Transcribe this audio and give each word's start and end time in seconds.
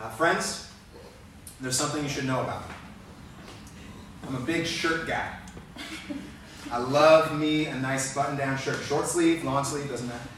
Uh, 0.00 0.08
friends, 0.10 0.70
there's 1.60 1.76
something 1.76 2.04
you 2.04 2.08
should 2.08 2.24
know 2.24 2.40
about 2.40 2.68
me. 2.68 2.74
I'm 4.28 4.36
a 4.36 4.40
big 4.40 4.64
shirt 4.64 5.08
guy. 5.08 5.36
I 6.70 6.78
love 6.78 7.36
me 7.36 7.66
a 7.66 7.74
nice 7.74 8.14
button 8.14 8.36
down 8.36 8.58
shirt. 8.58 8.80
Short 8.84 9.06
sleeve, 9.06 9.42
long 9.42 9.64
sleeve, 9.64 9.88
doesn't 9.88 10.06
matter. 10.06 10.28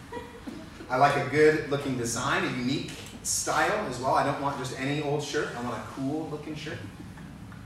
I 0.88 0.96
like 0.96 1.14
a 1.16 1.28
good 1.28 1.70
looking 1.70 1.98
design, 1.98 2.44
a 2.44 2.50
unique 2.56 2.92
style 3.22 3.86
as 3.88 4.00
well. 4.00 4.14
I 4.14 4.24
don't 4.24 4.40
want 4.40 4.56
just 4.58 4.80
any 4.80 5.02
old 5.02 5.22
shirt, 5.22 5.50
I 5.58 5.62
want 5.62 5.76
a 5.76 5.86
cool 5.88 6.28
looking 6.30 6.54
shirt. 6.54 6.78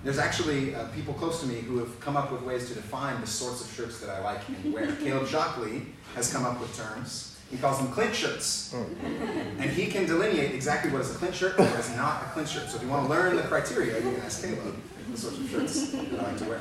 There's 0.02 0.18
actually 0.18 0.74
uh, 0.74 0.88
people 0.88 1.14
close 1.14 1.40
to 1.42 1.46
me 1.46 1.60
who 1.60 1.78
have 1.78 2.00
come 2.00 2.16
up 2.16 2.32
with 2.32 2.42
ways 2.42 2.68
to 2.68 2.74
define 2.74 3.20
the 3.20 3.26
sorts 3.26 3.64
of 3.64 3.72
shirts 3.72 4.00
that 4.00 4.10
I 4.10 4.20
like 4.20 4.40
and 4.48 4.72
wear. 4.72 4.94
Caleb 5.02 5.28
Shockley 5.28 5.86
has 6.16 6.32
come 6.32 6.44
up 6.44 6.60
with 6.60 6.76
terms. 6.76 7.33
He 7.50 7.56
calls 7.58 7.78
them 7.78 7.92
clint 7.92 8.14
shirts. 8.14 8.72
Hmm. 8.72 9.60
And 9.60 9.70
he 9.70 9.86
can 9.86 10.06
delineate 10.06 10.54
exactly 10.54 10.90
what 10.90 11.02
is 11.02 11.14
a 11.14 11.18
clint 11.18 11.34
shirt 11.34 11.58
and 11.58 11.70
what 11.70 11.78
is 11.78 11.94
not 11.96 12.22
a 12.22 12.26
clint 12.26 12.48
shirt. 12.48 12.68
So 12.68 12.76
if 12.76 12.82
you 12.82 12.88
want 12.88 13.06
to 13.06 13.10
learn 13.10 13.36
the 13.36 13.42
criteria, 13.42 13.96
you 13.96 14.12
can 14.12 14.20
ask 14.22 14.42
Caleb 14.42 14.76
the 15.10 15.18
sorts 15.18 15.38
of 15.38 15.50
shirts 15.50 15.90
that 15.92 16.20
I 16.20 16.22
like 16.30 16.38
to 16.38 16.44
wear. 16.44 16.60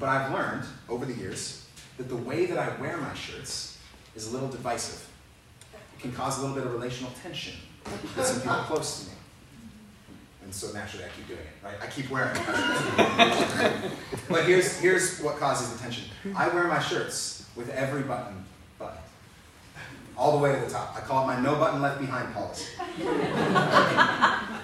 But 0.00 0.08
I've 0.08 0.32
learned 0.32 0.64
over 0.88 1.04
the 1.04 1.14
years 1.14 1.66
that 1.96 2.08
the 2.08 2.16
way 2.16 2.46
that 2.46 2.58
I 2.58 2.80
wear 2.80 2.96
my 2.96 3.12
shirts 3.14 3.78
is 4.14 4.28
a 4.28 4.30
little 4.30 4.48
divisive. 4.48 5.06
It 5.74 6.00
can 6.00 6.12
cause 6.12 6.38
a 6.38 6.40
little 6.40 6.56
bit 6.56 6.64
of 6.64 6.72
relational 6.72 7.12
tension 7.22 7.54
with 8.16 8.24
some 8.24 8.40
people 8.40 8.56
close 8.58 9.00
to 9.00 9.10
me. 9.10 9.16
And 10.44 10.54
so 10.54 10.72
naturally 10.72 11.04
I 11.04 11.08
keep 11.08 11.28
doing 11.28 11.40
it, 11.40 11.64
right? 11.64 11.74
I 11.82 11.86
keep 11.88 12.08
wearing 12.08 12.34
it. 12.34 13.92
but 14.28 14.44
here's, 14.44 14.78
here's 14.78 15.20
what 15.20 15.36
causes 15.38 15.72
the 15.72 15.78
tension. 15.78 16.04
I 16.34 16.48
wear 16.48 16.64
my 16.68 16.78
shirts 16.78 17.46
with 17.54 17.68
every 17.70 18.02
button. 18.02 18.44
All 20.18 20.32
the 20.32 20.42
way 20.42 20.52
to 20.52 20.60
the 20.60 20.70
top. 20.70 20.94
I 20.96 21.00
call 21.00 21.24
it 21.24 21.26
my 21.28 21.40
no 21.40 21.54
button 21.54 21.80
left 21.80 22.00
behind 22.00 22.34
policy. 22.34 22.66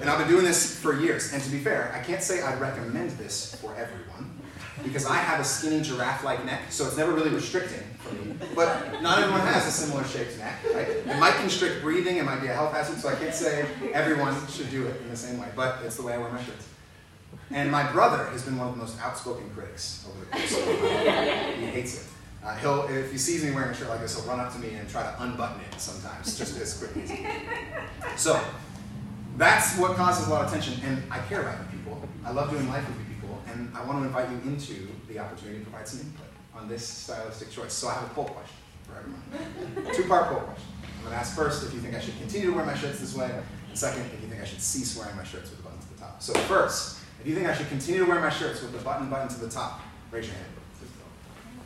And 0.00 0.08
I've 0.10 0.18
been 0.18 0.28
doing 0.28 0.44
this 0.44 0.78
for 0.78 0.98
years. 1.00 1.32
And 1.32 1.42
to 1.42 1.50
be 1.50 1.58
fair, 1.58 1.92
I 1.94 2.04
can't 2.04 2.22
say 2.22 2.42
I'd 2.42 2.60
recommend 2.60 3.10
this 3.12 3.54
for 3.56 3.74
everyone 3.76 4.38
because 4.82 5.06
I 5.06 5.16
have 5.16 5.40
a 5.40 5.44
skinny 5.44 5.80
giraffe-like 5.80 6.44
neck, 6.44 6.70
so 6.70 6.86
it's 6.86 6.96
never 6.96 7.12
really 7.12 7.30
restricting 7.30 7.82
for 7.98 8.14
me. 8.14 8.34
But 8.54 9.02
not 9.02 9.18
everyone 9.18 9.40
has 9.40 9.66
a 9.66 9.70
similar 9.70 10.04
shaped 10.04 10.38
neck, 10.38 10.54
right? 10.72 10.88
It 10.88 11.18
might 11.18 11.34
constrict 11.34 11.82
breathing, 11.82 12.16
it 12.16 12.24
might 12.24 12.40
be 12.40 12.46
a 12.46 12.52
health 12.52 12.72
hazard, 12.72 12.98
so 12.98 13.08
I 13.08 13.16
can't 13.16 13.34
say 13.34 13.66
everyone 13.92 14.34
should 14.48 14.70
do 14.70 14.86
it 14.86 15.00
in 15.02 15.10
the 15.10 15.16
same 15.16 15.38
way, 15.40 15.48
but 15.56 15.80
it's 15.84 15.96
the 15.96 16.02
way 16.02 16.14
I 16.14 16.18
wear 16.18 16.30
my 16.30 16.42
shirts. 16.42 16.66
And 17.50 17.70
my 17.70 17.90
brother 17.90 18.26
has 18.26 18.42
been 18.44 18.56
one 18.56 18.68
of 18.68 18.74
the 18.74 18.80
most 18.80 19.00
outspoken 19.00 19.50
critics 19.50 20.06
over 20.08 20.24
the 20.24 20.30
course 20.30 20.58
of 20.58 20.66
my 20.66 21.04
life. 21.04 21.56
He 21.56 21.66
hates 21.66 22.02
it. 22.02 22.06
Uh, 22.48 22.56
he'll, 22.56 22.88
if 22.88 23.12
he 23.12 23.18
sees 23.18 23.44
me 23.44 23.50
wearing 23.50 23.68
a 23.68 23.74
shirt 23.74 23.90
like 23.90 24.00
this, 24.00 24.16
he'll 24.16 24.26
run 24.26 24.40
up 24.40 24.50
to 24.50 24.58
me 24.58 24.70
and 24.70 24.88
try 24.88 25.02
to 25.02 25.22
unbutton 25.22 25.60
it 25.60 25.78
sometimes, 25.78 26.38
just 26.38 26.58
as 26.58 26.78
quickly 26.78 27.02
as 27.02 27.10
he 27.10 27.16
can. 27.18 27.42
So, 28.16 28.42
that's 29.36 29.76
what 29.76 29.96
causes 29.96 30.28
a 30.28 30.30
lot 30.30 30.46
of 30.46 30.50
tension, 30.50 30.80
and 30.82 31.02
I 31.10 31.18
care 31.20 31.42
about 31.42 31.58
you 31.58 31.78
people. 31.78 32.08
I 32.24 32.32
love 32.32 32.50
doing 32.50 32.66
life 32.68 32.88
with 32.88 32.98
you 32.98 33.14
people, 33.14 33.38
and 33.48 33.70
I 33.76 33.84
want 33.84 34.00
to 34.00 34.06
invite 34.06 34.30
you 34.30 34.50
into 34.50 34.88
the 35.08 35.18
opportunity 35.18 35.58
to 35.58 35.64
provide 35.64 35.86
some 35.86 36.00
input 36.00 36.26
on 36.54 36.68
this 36.68 36.86
stylistic 36.86 37.50
choice. 37.50 37.74
So 37.74 37.88
I 37.88 37.94
have 37.94 38.04
a 38.04 38.14
poll 38.14 38.24
question 38.24 38.56
for 38.82 38.96
everyone. 38.98 39.92
Two-part 39.94 40.28
poll 40.28 40.40
question. 40.40 40.68
I'm 40.96 41.02
going 41.02 41.12
to 41.12 41.20
ask 41.20 41.36
first 41.36 41.64
if 41.64 41.74
you 41.74 41.80
think 41.80 41.94
I 41.94 42.00
should 42.00 42.18
continue 42.18 42.50
to 42.50 42.56
wear 42.56 42.64
my 42.64 42.76
shirts 42.76 43.00
this 43.00 43.14
way, 43.14 43.30
and 43.30 43.78
second, 43.78 44.06
if 44.06 44.22
you 44.22 44.28
think 44.28 44.40
I 44.40 44.46
should 44.46 44.62
cease 44.62 44.96
wearing 44.96 45.16
my 45.16 45.24
shirts 45.24 45.50
with 45.50 45.58
the 45.58 45.64
button 45.64 45.78
to 45.80 45.88
the 45.94 46.00
top. 46.00 46.22
So 46.22 46.32
first, 46.32 47.00
if 47.20 47.26
you 47.26 47.34
think 47.34 47.46
I 47.46 47.54
should 47.54 47.68
continue 47.68 48.04
to 48.04 48.10
wear 48.10 48.20
my 48.20 48.30
shirts 48.30 48.62
with 48.62 48.72
the 48.72 48.78
button 48.78 49.10
button 49.10 49.28
to 49.28 49.38
the 49.38 49.50
top, 49.50 49.82
raise 50.10 50.26
your 50.26 50.34
hand. 50.34 50.57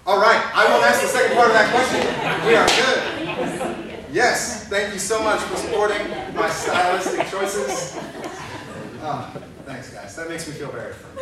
All 0.05 0.21
right, 0.21 0.45
I 0.53 0.69
won't 0.69 0.85
ask 0.85 1.01
the 1.01 1.07
second 1.07 1.37
part 1.37 1.47
of 1.47 1.55
that 1.55 1.71
question. 1.71 2.01
We 2.45 2.57
are 2.57 2.67
good. 2.67 4.05
Yes, 4.13 4.67
thank 4.69 4.93
you 4.93 4.99
so 4.99 5.23
much 5.23 5.39
for 5.43 5.57
supporting 5.57 6.11
my 6.35 6.51
stylistic 6.51 7.29
choices. 7.29 7.97
Oh, 9.01 9.33
thanks, 9.65 9.91
guys. 9.91 10.17
That 10.17 10.29
makes 10.29 10.49
me 10.49 10.55
feel 10.55 10.73
very 10.73 10.93
fun. 10.93 11.13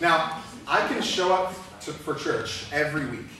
Now, 0.00 0.42
I 0.66 0.86
can 0.88 1.02
show 1.02 1.34
up 1.34 1.54
to, 1.82 1.92
for 1.92 2.14
church 2.14 2.64
every 2.72 3.04
week 3.04 3.30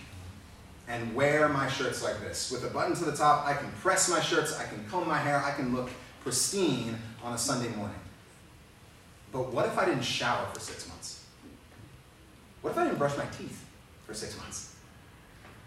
and 0.89 1.15
wear 1.15 1.49
my 1.49 1.71
shirts 1.71 2.05
like 2.05 2.21
this. 2.21 2.51
With 2.51 2.65
a 2.65 2.69
button 2.69 2.95
to 2.97 3.05
the 3.05 3.17
top, 3.17 3.47
I 3.47 3.55
can 3.55 3.71
press 3.81 4.11
my 4.11 4.21
shirts, 4.21 4.59
I 4.59 4.65
can 4.65 4.85
comb 4.91 5.09
my 5.09 5.19
hair, 5.19 5.43
I 5.43 5.53
can 5.53 5.75
look 5.75 5.89
pristine 6.23 6.99
on 7.23 7.33
a 7.33 7.39
Sunday 7.39 7.75
morning. 7.77 7.97
But 9.35 9.53
what 9.53 9.67
if 9.67 9.77
I 9.77 9.85
didn't 9.85 10.05
shower 10.05 10.47
for 10.55 10.61
six 10.61 10.89
months? 10.89 11.25
What 12.63 12.71
if 12.71 12.79
I 12.79 12.85
didn't 12.85 12.99
brush 12.99 13.19
my 13.19 13.27
teeth 13.27 13.67
for 14.07 14.15
six 14.15 14.39
months? 14.39 14.77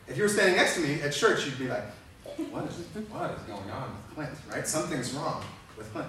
If 0.07 0.15
you 0.15 0.23
were 0.23 0.29
standing 0.29 0.55
next 0.55 0.75
to 0.75 0.79
me 0.79 1.01
at 1.01 1.11
church, 1.11 1.45
you'd 1.45 1.59
be 1.59 1.67
like, 1.67 1.83
what 2.23 2.63
is, 2.63 2.77
what 3.09 3.31
is 3.31 3.41
going 3.41 3.69
on 3.69 3.91
with 3.91 4.15
Clint, 4.15 4.31
right? 4.49 4.65
Something's 4.65 5.11
wrong 5.11 5.43
with 5.77 5.91
Clint. 5.91 6.07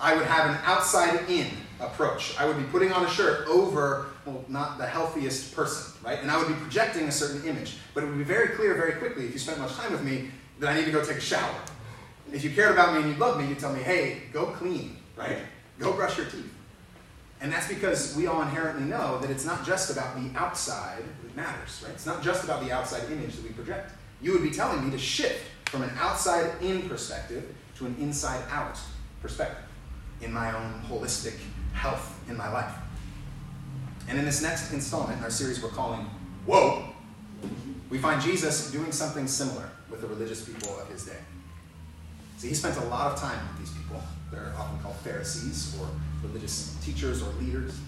I 0.00 0.16
would 0.16 0.26
have 0.26 0.50
an 0.50 0.58
outside 0.64 1.30
in 1.30 1.46
approach. 1.78 2.36
I 2.36 2.44
would 2.44 2.56
be 2.56 2.64
putting 2.64 2.90
on 2.92 3.06
a 3.06 3.10
shirt 3.10 3.46
over, 3.46 4.06
well, 4.26 4.44
not 4.48 4.76
the 4.76 4.86
healthiest 4.86 5.54
person, 5.54 5.92
right? 6.04 6.20
And 6.20 6.32
I 6.32 6.36
would 6.36 6.48
be 6.48 6.54
projecting 6.54 7.04
a 7.04 7.12
certain 7.12 7.48
image. 7.48 7.76
But 7.94 8.02
it 8.02 8.08
would 8.08 8.18
be 8.18 8.24
very 8.24 8.48
clear 8.48 8.74
very 8.74 8.94
quickly, 8.94 9.26
if 9.26 9.32
you 9.32 9.38
spent 9.38 9.60
much 9.60 9.74
time 9.74 9.92
with 9.92 10.02
me, 10.02 10.30
that 10.58 10.68
I 10.68 10.76
need 10.76 10.86
to 10.86 10.90
go 10.90 11.04
take 11.04 11.18
a 11.18 11.20
shower. 11.20 11.54
If 12.32 12.42
you 12.42 12.50
cared 12.50 12.72
about 12.72 12.94
me 12.94 13.02
and 13.02 13.12
you 13.12 13.16
loved 13.18 13.40
me, 13.40 13.46
you'd 13.46 13.60
tell 13.60 13.72
me, 13.72 13.82
hey, 13.82 14.22
go 14.32 14.46
clean, 14.46 14.96
right? 15.16 15.38
Go 15.78 15.92
brush 15.92 16.16
your 16.16 16.26
teeth. 16.26 16.54
And 17.40 17.52
that's 17.52 17.68
because 17.68 18.16
we 18.16 18.26
all 18.26 18.42
inherently 18.42 18.84
know 18.84 19.18
that 19.18 19.30
it's 19.30 19.44
not 19.44 19.64
just 19.64 19.90
about 19.90 20.16
the 20.16 20.30
outside 20.38 21.02
that 21.22 21.36
matters, 21.36 21.82
right? 21.84 21.92
It's 21.92 22.06
not 22.06 22.22
just 22.22 22.44
about 22.44 22.64
the 22.64 22.72
outside 22.72 23.10
image 23.10 23.36
that 23.36 23.42
we 23.42 23.50
project. 23.50 23.92
You 24.22 24.32
would 24.32 24.42
be 24.42 24.50
telling 24.50 24.84
me 24.84 24.90
to 24.90 24.98
shift 24.98 25.44
from 25.66 25.82
an 25.82 25.90
outside 25.98 26.50
in 26.62 26.88
perspective 26.88 27.44
to 27.76 27.86
an 27.86 27.96
inside 28.00 28.42
out 28.50 28.78
perspective 29.20 29.64
in 30.22 30.32
my 30.32 30.54
own 30.56 30.82
holistic 30.88 31.38
health 31.74 32.18
in 32.28 32.36
my 32.36 32.50
life. 32.50 32.72
And 34.08 34.18
in 34.18 34.24
this 34.24 34.40
next 34.40 34.72
installment 34.72 35.18
in 35.18 35.24
our 35.24 35.30
series 35.30 35.62
we're 35.62 35.68
calling 35.68 36.08
Whoa, 36.46 36.84
we 37.90 37.98
find 37.98 38.22
Jesus 38.22 38.70
doing 38.70 38.92
something 38.92 39.26
similar 39.26 39.68
with 39.90 40.00
the 40.00 40.06
religious 40.06 40.44
people 40.44 40.78
of 40.78 40.88
his 40.88 41.04
day. 41.04 41.18
See, 42.38 42.48
he 42.48 42.54
spent 42.54 42.76
a 42.76 42.84
lot 42.84 43.12
of 43.12 43.18
time 43.18 43.38
with 43.48 43.66
these 43.66 43.76
people. 43.76 44.00
They're 44.30 44.52
often 44.56 44.78
called 44.78 44.96
Pharisees 44.96 45.76
or 45.80 45.88
religious 46.26 46.76
teachers 46.82 47.22
or 47.22 47.30
leaders. 47.40 47.78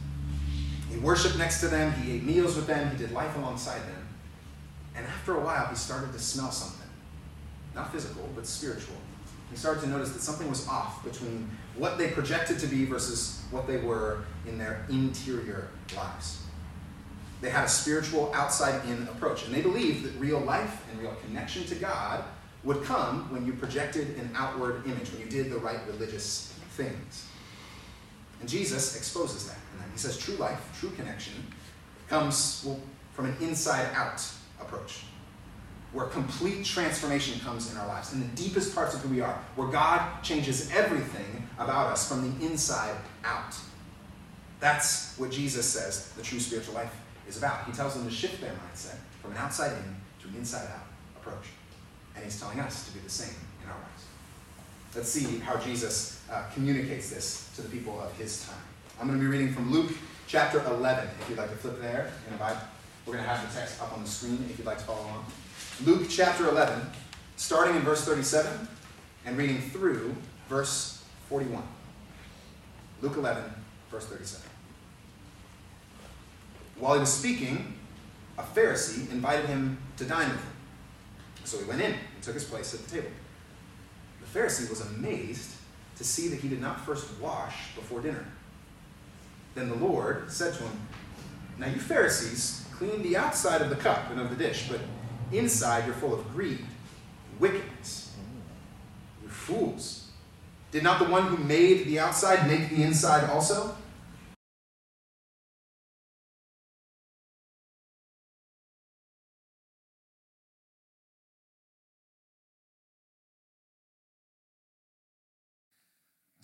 He 0.90 0.98
worshiped 0.98 1.36
next 1.36 1.60
to 1.60 1.68
them, 1.68 1.92
he 1.92 2.16
ate 2.16 2.24
meals 2.24 2.56
with 2.56 2.66
them, 2.66 2.90
he 2.90 2.96
did 2.96 3.12
life 3.12 3.36
alongside 3.36 3.80
them. 3.80 4.08
And 4.94 5.06
after 5.06 5.36
a 5.36 5.40
while, 5.40 5.66
he 5.66 5.76
started 5.76 6.12
to 6.12 6.18
smell 6.18 6.50
something. 6.50 6.88
Not 7.74 7.92
physical, 7.92 8.28
but 8.34 8.46
spiritual. 8.46 8.96
He 9.50 9.56
started 9.56 9.80
to 9.82 9.86
notice 9.88 10.12
that 10.12 10.20
something 10.20 10.48
was 10.48 10.66
off 10.66 11.04
between 11.04 11.48
what 11.76 11.96
they 11.98 12.08
projected 12.08 12.58
to 12.60 12.66
be 12.66 12.84
versus 12.84 13.42
what 13.50 13.66
they 13.66 13.78
were 13.78 14.24
in 14.46 14.58
their 14.58 14.84
interior 14.90 15.68
lives. 15.96 16.42
They 17.40 17.50
had 17.50 17.64
a 17.64 17.68
spiritual 17.68 18.32
outside 18.34 18.84
in 18.88 19.04
approach, 19.04 19.46
and 19.46 19.54
they 19.54 19.62
believed 19.62 20.04
that 20.04 20.18
real 20.18 20.40
life 20.40 20.84
and 20.90 21.00
real 21.00 21.14
connection 21.26 21.64
to 21.66 21.76
God 21.76 22.24
would 22.64 22.82
come 22.82 23.32
when 23.32 23.46
you 23.46 23.52
projected 23.52 24.16
an 24.18 24.30
outward 24.34 24.84
image, 24.86 25.12
when 25.12 25.20
you 25.20 25.28
did 25.28 25.50
the 25.50 25.58
right 25.58 25.78
religious 25.86 26.52
things. 26.70 27.26
And 28.40 28.48
Jesus 28.48 28.96
exposes 28.96 29.48
that. 29.48 29.58
And 29.82 29.92
he 29.92 29.98
says 29.98 30.18
true 30.18 30.36
life, 30.36 30.60
true 30.78 30.90
connection, 30.90 31.34
comes 32.08 32.66
from 33.12 33.26
an 33.26 33.36
inside 33.40 33.88
out 33.94 34.22
approach, 34.60 35.04
where 35.92 36.06
complete 36.06 36.64
transformation 36.64 37.40
comes 37.40 37.70
in 37.72 37.78
our 37.78 37.86
lives, 37.88 38.12
in 38.12 38.20
the 38.20 38.26
deepest 38.28 38.74
parts 38.74 38.94
of 38.94 39.00
who 39.00 39.08
we 39.08 39.20
are, 39.20 39.38
where 39.56 39.68
God 39.68 40.22
changes 40.22 40.70
everything 40.72 41.48
about 41.58 41.92
us 41.92 42.08
from 42.08 42.22
the 42.22 42.46
inside 42.46 42.94
out. 43.24 43.54
That's 44.60 45.16
what 45.18 45.30
Jesus 45.30 45.66
says 45.66 46.10
the 46.16 46.22
true 46.22 46.40
spiritual 46.40 46.74
life 46.74 46.94
is 47.28 47.38
about. 47.38 47.64
He 47.66 47.72
tells 47.72 47.94
them 47.94 48.04
to 48.04 48.10
shift 48.10 48.40
their 48.40 48.52
mindset 48.52 48.96
from 49.22 49.32
an 49.32 49.38
outside 49.38 49.72
in 49.72 49.96
to 50.22 50.28
an 50.28 50.36
inside 50.36 50.66
out 50.66 50.86
approach. 51.16 51.46
And 52.14 52.24
he's 52.24 52.40
telling 52.40 52.58
us 52.60 52.86
to 52.86 52.92
do 52.92 53.00
the 53.00 53.10
same 53.10 53.34
in 53.62 53.68
our 53.68 53.76
lives. 53.76 54.04
Let's 54.94 55.08
see 55.08 55.38
how 55.38 55.56
Jesus 55.58 56.22
uh, 56.30 56.44
communicates 56.54 57.10
this 57.10 57.47
to 57.58 57.62
the 57.62 57.76
people 57.76 58.00
of 58.00 58.16
his 58.16 58.46
time. 58.46 58.54
I'm 59.00 59.08
going 59.08 59.18
to 59.18 59.24
be 59.24 59.28
reading 59.28 59.52
from 59.52 59.72
Luke 59.72 59.90
chapter 60.28 60.64
11, 60.64 61.08
if 61.20 61.28
you'd 61.28 61.38
like 61.38 61.50
to 61.50 61.56
flip 61.56 61.80
there 61.80 62.12
in 62.26 62.32
the 62.32 62.38
Bible. 62.38 62.60
We're 63.04 63.14
going 63.14 63.24
to 63.24 63.28
have 63.28 63.52
the 63.52 63.58
text 63.58 63.82
up 63.82 63.92
on 63.92 64.04
the 64.04 64.08
screen 64.08 64.46
if 64.48 64.58
you'd 64.58 64.66
like 64.66 64.78
to 64.78 64.84
follow 64.84 65.00
along. 65.00 65.24
Luke 65.84 66.06
chapter 66.08 66.48
11, 66.48 66.80
starting 67.34 67.74
in 67.74 67.82
verse 67.82 68.04
37 68.04 68.68
and 69.26 69.36
reading 69.36 69.60
through 69.60 70.14
verse 70.48 71.02
41. 71.28 71.60
Luke 73.02 73.16
11, 73.16 73.42
verse 73.90 74.06
37. 74.06 74.48
While 76.78 76.94
he 76.94 77.00
was 77.00 77.12
speaking, 77.12 77.74
a 78.38 78.44
Pharisee 78.44 79.10
invited 79.10 79.46
him 79.46 79.78
to 79.96 80.04
dine 80.04 80.28
with 80.28 80.40
him. 80.40 80.52
So 81.42 81.58
he 81.58 81.64
went 81.64 81.80
in 81.80 81.90
and 81.90 82.22
took 82.22 82.34
his 82.34 82.44
place 82.44 82.72
at 82.72 82.84
the 82.84 82.90
table. 83.00 83.10
The 84.20 84.38
Pharisee 84.38 84.70
was 84.70 84.80
amazed 84.80 85.57
to 85.98 86.04
see 86.04 86.28
that 86.28 86.40
he 86.40 86.48
did 86.48 86.60
not 86.60 86.84
first 86.86 87.06
wash 87.20 87.74
before 87.74 88.00
dinner. 88.00 88.24
Then 89.54 89.68
the 89.68 89.74
Lord 89.74 90.30
said 90.30 90.54
to 90.54 90.62
him, 90.62 90.80
Now 91.58 91.66
you 91.66 91.80
Pharisees 91.80 92.64
clean 92.72 93.02
the 93.02 93.16
outside 93.16 93.60
of 93.60 93.70
the 93.70 93.76
cup 93.76 94.10
and 94.10 94.20
of 94.20 94.30
the 94.30 94.36
dish, 94.36 94.68
but 94.70 94.80
inside 95.32 95.84
you're 95.84 95.94
full 95.94 96.14
of 96.14 96.32
greed 96.32 96.64
wickedness. 97.40 98.14
You're 99.20 99.30
fools. 99.30 100.10
Did 100.70 100.84
not 100.84 100.98
the 100.98 101.10
one 101.10 101.24
who 101.24 101.42
made 101.42 101.86
the 101.86 101.98
outside 101.98 102.46
make 102.46 102.70
the 102.70 102.82
inside 102.82 103.28
also? 103.30 103.76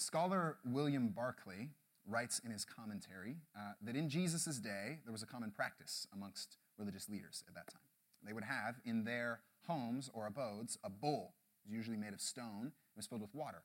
Scholar 0.04 0.58
William 0.66 1.08
Barclay 1.08 1.70
writes 2.06 2.38
in 2.44 2.50
his 2.50 2.66
commentary 2.66 3.36
uh, 3.56 3.72
that 3.80 3.96
in 3.96 4.10
Jesus' 4.10 4.58
day, 4.58 4.98
there 5.02 5.12
was 5.12 5.22
a 5.22 5.26
common 5.26 5.50
practice 5.50 6.06
amongst 6.12 6.58
religious 6.76 7.08
leaders 7.08 7.42
at 7.48 7.54
that 7.54 7.68
time. 7.68 7.80
They 8.22 8.34
would 8.34 8.44
have 8.44 8.74
in 8.84 9.04
their 9.04 9.40
homes 9.66 10.10
or 10.12 10.26
abodes 10.26 10.76
a 10.84 10.90
bowl, 10.90 11.32
usually 11.66 11.96
made 11.96 12.12
of 12.12 12.20
stone, 12.20 12.66
it 12.66 12.96
was 12.98 13.06
filled 13.06 13.22
with 13.22 13.34
water. 13.34 13.62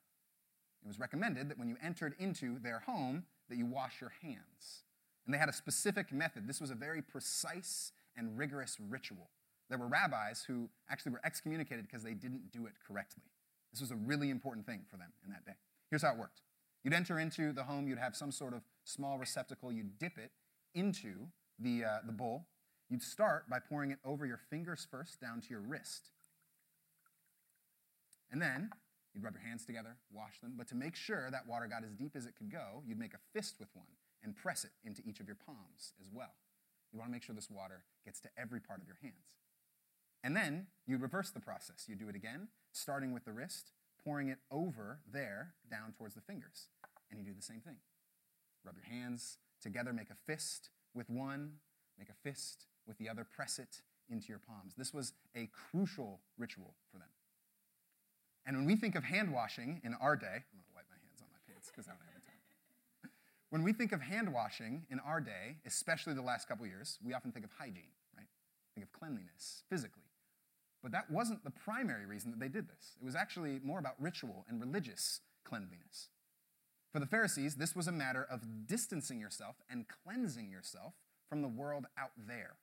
It 0.82 0.88
was 0.88 0.98
recommended 0.98 1.50
that 1.50 1.60
when 1.60 1.68
you 1.68 1.76
entered 1.84 2.16
into 2.20 2.58
their 2.60 2.80
home, 2.80 3.26
that 3.50 3.58
you 3.58 3.66
wash 3.66 4.00
your 4.00 4.14
hands. 4.22 4.84
And 5.26 5.34
they 5.34 5.40
had 5.40 5.50
a 5.50 5.54
specific 5.54 6.14
method. 6.14 6.48
This 6.48 6.62
was 6.62 6.72
a 6.72 6.76
very 6.76 7.02
precise 7.02 7.92
and 8.16 8.38
rigorous 8.38 8.78
ritual. 8.80 9.30
There 9.70 9.78
were 9.78 9.88
rabbis 9.88 10.46
who 10.48 10.70
actually 10.90 11.12
were 11.12 11.22
excommunicated 11.26 11.86
because 11.86 12.04
they 12.04 12.14
didn't 12.14 12.54
do 12.54 12.66
it 12.66 12.74
correctly. 12.88 13.24
This 13.74 13.82
was 13.82 13.92
a 13.92 13.98
really 13.98 14.30
important 14.30 14.66
thing 14.66 14.86
for 14.90 14.96
them 14.96 15.12
in 15.26 15.32
that 15.32 15.46
day. 15.46 15.58
Here's 15.90 16.04
how 16.04 16.14
it 16.14 16.18
worked 16.18 16.42
You'd 16.84 16.94
enter 16.94 17.20
into 17.20 17.52
the 17.52 17.64
home, 17.64 17.88
you'd 17.88 18.00
have 18.00 18.16
some 18.16 18.32
sort 18.32 18.54
of 18.54 18.62
small 18.86 19.18
receptacle, 19.18 19.72
you'd 19.72 20.00
dip 20.00 20.18
it 20.18 20.32
into 20.74 21.28
the, 21.60 21.84
uh, 21.84 21.98
the 22.06 22.12
bowl. 22.12 22.48
You'd 22.90 23.04
start 23.04 23.50
by 23.50 23.60
pouring 23.60 23.92
it 23.92 24.00
over 24.04 24.26
your 24.26 24.40
fingers 24.50 24.88
first 24.90 25.20
down 25.20 25.42
to 25.42 25.50
your 25.50 25.60
wrist. 25.60 26.10
And 28.32 28.42
then 28.42 28.70
you'd 29.14 29.24
rub 29.24 29.34
your 29.34 29.44
hands 29.44 29.66
together, 29.66 29.98
wash 30.12 30.40
them. 30.40 30.54
But 30.58 30.68
to 30.70 30.76
make 30.76 30.96
sure 30.96 31.30
that 31.32 31.48
water 31.48 31.68
got 31.68 31.84
as 31.84 31.94
deep 31.94 32.16
as 32.16 32.26
it 32.26 32.36
could 32.38 32.52
go, 32.52 32.82
you'd 32.88 33.00
make 33.00 33.14
a 33.14 33.20
fist 33.34 33.56
with 33.60 33.70
one 33.74 33.88
and 34.24 34.36
press 34.36 34.64
it 34.64 34.72
into 34.84 35.02
each 35.06 35.20
of 35.20 35.28
your 35.28 35.38
palms 35.46 35.94
as 36.02 36.10
well. 36.12 36.34
You 36.92 37.00
want 37.00 37.10
to 37.10 37.14
make 37.14 37.24
sure 37.24 37.36
this 37.36 37.50
water 37.50 37.84
gets 38.06 38.20
to 38.22 38.30
every 38.38 38.60
part 38.60 38.82
of 38.82 38.88
your 38.88 38.98
hands. 39.02 39.38
And 40.24 40.36
then 40.36 40.68
you 40.88 40.98
reverse 40.98 41.30
the 41.30 41.40
process. 41.40 41.86
You 41.88 41.96
do 41.96 42.10
it 42.10 42.16
again, 42.16 42.48
starting 42.72 43.14
with 43.14 43.26
the 43.26 43.32
wrist, 43.32 43.72
pouring 44.04 44.30
it 44.30 44.40
over 44.52 45.00
there 45.12 45.54
down 45.70 45.94
towards 45.98 46.16
the 46.16 46.22
fingers. 46.22 46.68
And 47.10 47.20
you 47.20 47.26
do 47.26 47.34
the 47.34 47.42
same 47.42 47.60
thing. 47.62 47.78
Rub 48.64 48.76
your 48.76 48.86
hands 48.86 49.38
together, 49.62 49.94
make 49.94 50.10
a 50.10 50.16
fist 50.26 50.70
with 50.94 51.10
one, 51.10 51.54
make 51.98 52.10
a 52.10 52.18
fist 52.24 52.66
with 52.88 52.98
the 52.98 53.10
other, 53.10 53.24
press 53.24 53.60
it 53.60 53.82
into 54.10 54.30
your 54.30 54.40
palms. 54.40 54.74
This 54.78 54.94
was 54.94 55.14
a 55.36 55.50
crucial 55.72 56.22
ritual 56.38 56.76
for 56.92 56.98
them. 56.98 57.08
And 58.46 58.58
when 58.58 58.66
we 58.66 58.76
think 58.76 58.96
of 58.96 59.04
hand 59.04 59.32
washing 59.32 59.82
in 59.84 59.94
our 59.96 60.16
day, 60.16 60.26
I'm 60.26 60.58
going 60.58 60.66
to 60.66 60.76
wipe 60.76 60.90
my 60.90 60.98
hands 61.06 61.22
on 61.22 61.28
my 61.32 61.40
pants 61.48 61.70
because 61.70 61.88
I 61.88 61.92
don't 61.92 62.02
have 62.02 62.10
time. 62.14 62.20
When 63.50 63.64
we 63.64 63.74
think 63.74 63.92
of 63.92 64.02
hand 64.02 64.32
washing 64.32 64.86
in 64.92 65.00
our 65.00 65.20
day, 65.20 65.58
especially 65.66 66.14
the 66.14 66.22
last 66.22 66.48
couple 66.48 66.66
years, 66.68 67.00
we 67.04 67.14
often 67.14 67.32
think 67.32 67.46
of 67.46 67.52
hygiene, 67.58 67.94
right? 68.16 68.28
Think 68.76 68.86
of 68.86 68.92
cleanliness 68.94 69.64
physically. 69.70 70.09
But 70.82 70.92
that 70.94 71.12
wasn't 71.12 71.44
the 71.44 71.52
primary 71.52 72.06
reason 72.06 72.32
that 72.32 72.40
they 72.40 72.48
did 72.48 72.70
this. 72.70 72.96
It 73.02 73.06
was 73.06 73.16
actually 73.16 73.60
more 73.64 73.80
about 73.80 73.96
ritual 74.00 74.46
and 74.48 74.62
religious 74.62 75.22
cleanliness. 75.44 76.10
For 76.94 77.00
the 77.00 77.06
Pharisees, 77.06 77.56
this 77.56 77.76
was 77.76 77.88
a 77.88 77.92
matter 77.92 78.26
of 78.30 78.68
distancing 78.68 79.20
yourself 79.20 79.58
and 79.70 79.86
cleansing 80.04 80.50
yourself 80.50 80.94
from 81.30 81.42
the 81.42 81.48
world 81.48 81.86
out 81.98 82.12
there. 82.18 82.56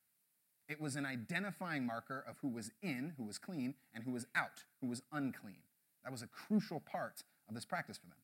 It 0.68 0.80
was 0.80 0.96
an 0.96 1.06
identifying 1.06 1.86
marker 1.86 2.24
of 2.28 2.38
who 2.42 2.48
was 2.48 2.72
in, 2.82 3.14
who 3.16 3.24
was 3.24 3.38
clean, 3.38 3.74
and 3.94 4.02
who 4.02 4.10
was 4.10 4.26
out, 4.34 4.64
who 4.80 4.88
was 4.88 5.02
unclean. 5.12 5.62
That 6.02 6.10
was 6.10 6.22
a 6.22 6.26
crucial 6.26 6.80
part 6.80 7.22
of 7.48 7.54
this 7.54 7.64
practice 7.64 7.98
for 7.98 8.06
them. 8.06 8.18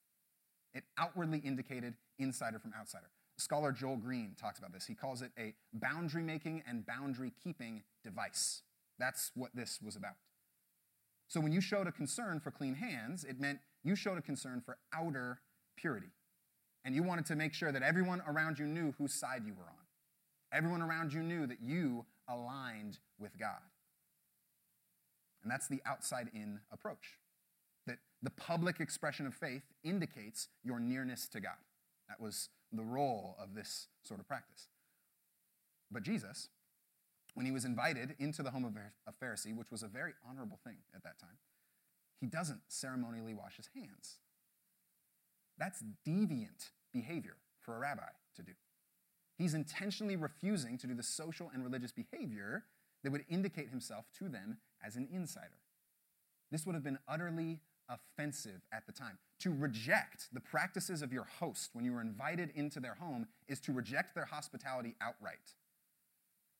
It 0.75 0.85
outwardly 0.99 1.39
indicated 1.39 1.95
insider 2.19 2.59
from 2.59 2.73
outsider. 2.79 3.11
Scholar 3.37 3.73
Joel 3.73 3.97
Green 3.97 4.35
talks 4.41 4.59
about 4.59 4.73
this. 4.73 4.87
He 4.87 4.95
calls 4.95 5.23
it 5.23 5.31
a 5.39 5.55
boundary 5.73 6.23
making 6.23 6.63
and 6.67 6.85
boundary 6.85 7.33
keeping 7.43 7.83
device. 8.03 8.63
That's 8.99 9.31
what 9.35 9.51
this 9.55 9.81
was 9.83 9.97
about. 9.97 10.17
So 11.29 11.41
when 11.41 11.53
you 11.53 11.61
showed 11.61 11.87
a 11.87 11.93
concern 11.93 12.41
for 12.41 12.51
clean 12.51 12.75
hands, 12.75 13.25
it 13.25 13.41
meant 13.41 13.61
you 13.83 13.97
showed 13.97 14.19
a 14.19 14.23
concern 14.23 14.61
for 14.65 14.77
outer 14.95 15.41
purity. 15.77 16.11
And 16.85 16.95
you 16.95 17.03
wanted 17.03 17.27
to 17.27 17.37
make 17.37 17.55
sure 17.55 17.73
that 17.73 17.83
everyone 17.83 18.23
around 18.27 18.59
you 18.59 18.67
knew 18.67 18.93
whose 18.99 19.15
side 19.15 19.45
you 19.47 19.55
were 19.55 19.65
on. 19.65 19.87
Everyone 20.53 20.83
around 20.83 21.13
you 21.13 21.23
knew 21.23 21.47
that 21.47 21.63
you 21.63 22.05
aligned 22.29 22.99
with 23.19 23.39
God. 23.39 23.63
And 25.43 25.51
that's 25.51 25.69
the 25.69 25.81
outside 25.87 26.29
in 26.35 26.61
approach. 26.71 27.19
That 27.87 27.99
the 28.23 28.31
public 28.31 28.81
expression 28.81 29.27
of 29.27 29.35
faith 29.35 29.63
indicates 29.83 30.49
your 30.63 30.79
nearness 30.79 31.29
to 31.29 31.41
God. 31.41 31.57
That 32.09 32.21
was 32.21 32.51
the 32.73 32.85
role 32.85 33.37
of 33.41 33.55
this 33.55 33.89
sort 34.03 34.21
of 34.21 34.29
practice. 34.29 34.69
But 35.91 36.03
Jesus, 36.03 36.49
when 37.35 37.47
he 37.47 37.53
was 37.53 37.65
invited 37.65 38.15
into 38.19 38.43
the 38.43 38.51
home 38.51 38.65
of 38.65 38.77
a 38.77 39.25
Pharisee, 39.25 39.57
which 39.57 39.71
was 39.71 39.83
a 39.83 39.89
very 39.89 40.13
honorable 40.29 40.59
thing 40.65 40.77
at 40.95 41.03
that 41.03 41.19
time, 41.19 41.39
he 42.21 42.27
doesn't 42.27 42.61
ceremonially 42.69 43.35
wash 43.35 43.57
his 43.57 43.71
hands. 43.75 44.19
That's 45.59 45.83
deviant 46.07 46.71
behavior 46.93 47.37
for 47.61 47.77
a 47.77 47.79
rabbi 47.79 48.11
to 48.37 48.43
do. 48.43 48.53
He's 49.39 49.55
intentionally 49.55 50.17
refusing 50.17 50.79
to 50.79 50.87
do 50.87 50.95
the 50.95 51.03
social 51.03 51.51
and 51.53 51.65
religious 51.65 51.93
behavior 51.93 52.65
that 53.03 53.11
would 53.11 53.25
indicate 53.29 53.71
himself 53.71 54.07
to 54.19 54.29
them 54.29 54.59
as 54.85 54.97
an 54.97 55.09
insider. 55.13 55.59
This 56.51 56.67
would 56.67 56.75
have 56.75 56.85
been 56.85 56.99
utterly 57.09 57.61
offensive 57.89 58.61
at 58.73 58.87
the 58.87 58.93
time. 58.93 59.19
To 59.41 59.51
reject 59.51 60.29
the 60.33 60.41
practices 60.41 61.03
of 61.03 61.13
your 61.13 61.27
host 61.41 61.71
when 61.73 61.85
you 61.85 61.93
were 61.93 62.01
invited 62.01 62.51
into 62.55 62.79
their 62.79 62.95
home 62.95 63.27
is 63.49 63.59
to 63.61 63.73
reject 63.73 64.15
their 64.15 64.27
hospitality 64.27 64.95
outright. 65.01 65.55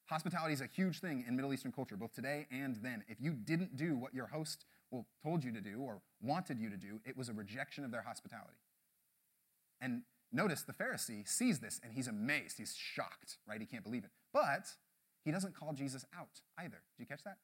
Hospitality 0.07 0.53
is 0.53 0.61
a 0.61 0.67
huge 0.67 1.01
thing 1.01 1.25
in 1.27 1.37
Middle 1.37 1.53
Eastern 1.53 1.73
culture, 1.73 1.97
both 1.97 2.13
today 2.13 2.47
and 2.51 2.77
then. 2.77 3.05
If 3.09 3.21
you 3.21 3.33
didn't 3.33 3.77
do 3.77 3.97
what 3.97 4.15
your 4.15 4.27
host 4.27 4.67
well, 4.91 5.07
told 5.23 5.43
you 5.43 5.53
to 5.53 5.61
do 5.61 5.81
or 5.81 6.03
wanted 6.21 6.59
you 6.59 6.69
to 6.69 6.77
do, 6.77 7.01
it 7.05 7.17
was 7.17 7.29
a 7.29 7.33
rejection 7.33 7.85
of 7.85 7.91
their 7.91 8.03
hospitality. 8.03 8.59
And 9.81 10.03
notice 10.33 10.63
the 10.63 10.73
Pharisee 10.73 11.27
sees 11.27 11.61
this 11.61 11.81
and 11.83 11.93
he's 11.93 12.09
amazed. 12.09 12.59
He's 12.59 12.75
shocked, 12.77 13.39
right? 13.49 13.61
He 13.61 13.67
can't 13.67 13.85
believe 13.85 14.05
it. 14.05 14.11
But 14.33 14.67
he 15.25 15.31
doesn't 15.31 15.55
call 15.55 15.73
Jesus 15.73 16.05
out 16.17 16.41
either. 16.59 16.83
Did 16.97 17.03
you 17.03 17.07
catch 17.07 17.25
that? 17.25 17.39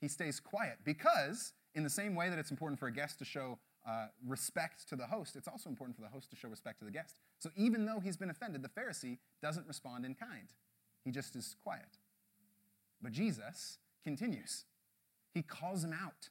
He 0.00 0.08
stays 0.08 0.40
quiet 0.40 0.78
because, 0.84 1.52
in 1.74 1.84
the 1.84 1.90
same 1.90 2.14
way 2.14 2.28
that 2.28 2.38
it's 2.38 2.50
important 2.50 2.80
for 2.80 2.88
a 2.88 2.92
guest 2.92 3.18
to 3.20 3.24
show 3.24 3.58
uh, 3.86 4.06
respect 4.26 4.88
to 4.88 4.96
the 4.96 5.06
host, 5.06 5.36
it's 5.36 5.48
also 5.48 5.70
important 5.70 5.96
for 5.96 6.02
the 6.02 6.08
host 6.08 6.30
to 6.30 6.36
show 6.36 6.48
respect 6.48 6.80
to 6.80 6.84
the 6.84 6.90
guest. 6.90 7.20
So 7.38 7.50
even 7.56 7.86
though 7.86 8.00
he's 8.00 8.16
been 8.16 8.30
offended, 8.30 8.62
the 8.62 8.68
Pharisee 8.68 9.18
doesn't 9.40 9.66
respond 9.66 10.04
in 10.04 10.14
kind. 10.14 10.48
He 11.04 11.10
just 11.10 11.34
is 11.36 11.56
quiet. 11.62 11.98
But 13.00 13.12
Jesus 13.12 13.78
continues. 14.04 14.64
He 15.34 15.42
calls 15.42 15.82
him 15.82 15.92
out. 15.92 16.28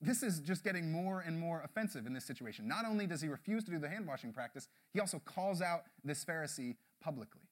This 0.00 0.22
is 0.22 0.40
just 0.40 0.62
getting 0.62 0.92
more 0.92 1.20
and 1.20 1.38
more 1.38 1.62
offensive 1.64 2.06
in 2.06 2.12
this 2.12 2.24
situation. 2.24 2.68
Not 2.68 2.84
only 2.84 3.06
does 3.06 3.22
he 3.22 3.28
refuse 3.28 3.64
to 3.64 3.70
do 3.70 3.78
the 3.78 3.88
hand 3.88 4.06
washing 4.06 4.32
practice, 4.32 4.68
he 4.92 5.00
also 5.00 5.18
calls 5.24 5.62
out 5.62 5.84
this 6.04 6.24
Pharisee 6.24 6.76
publicly. 7.00 7.42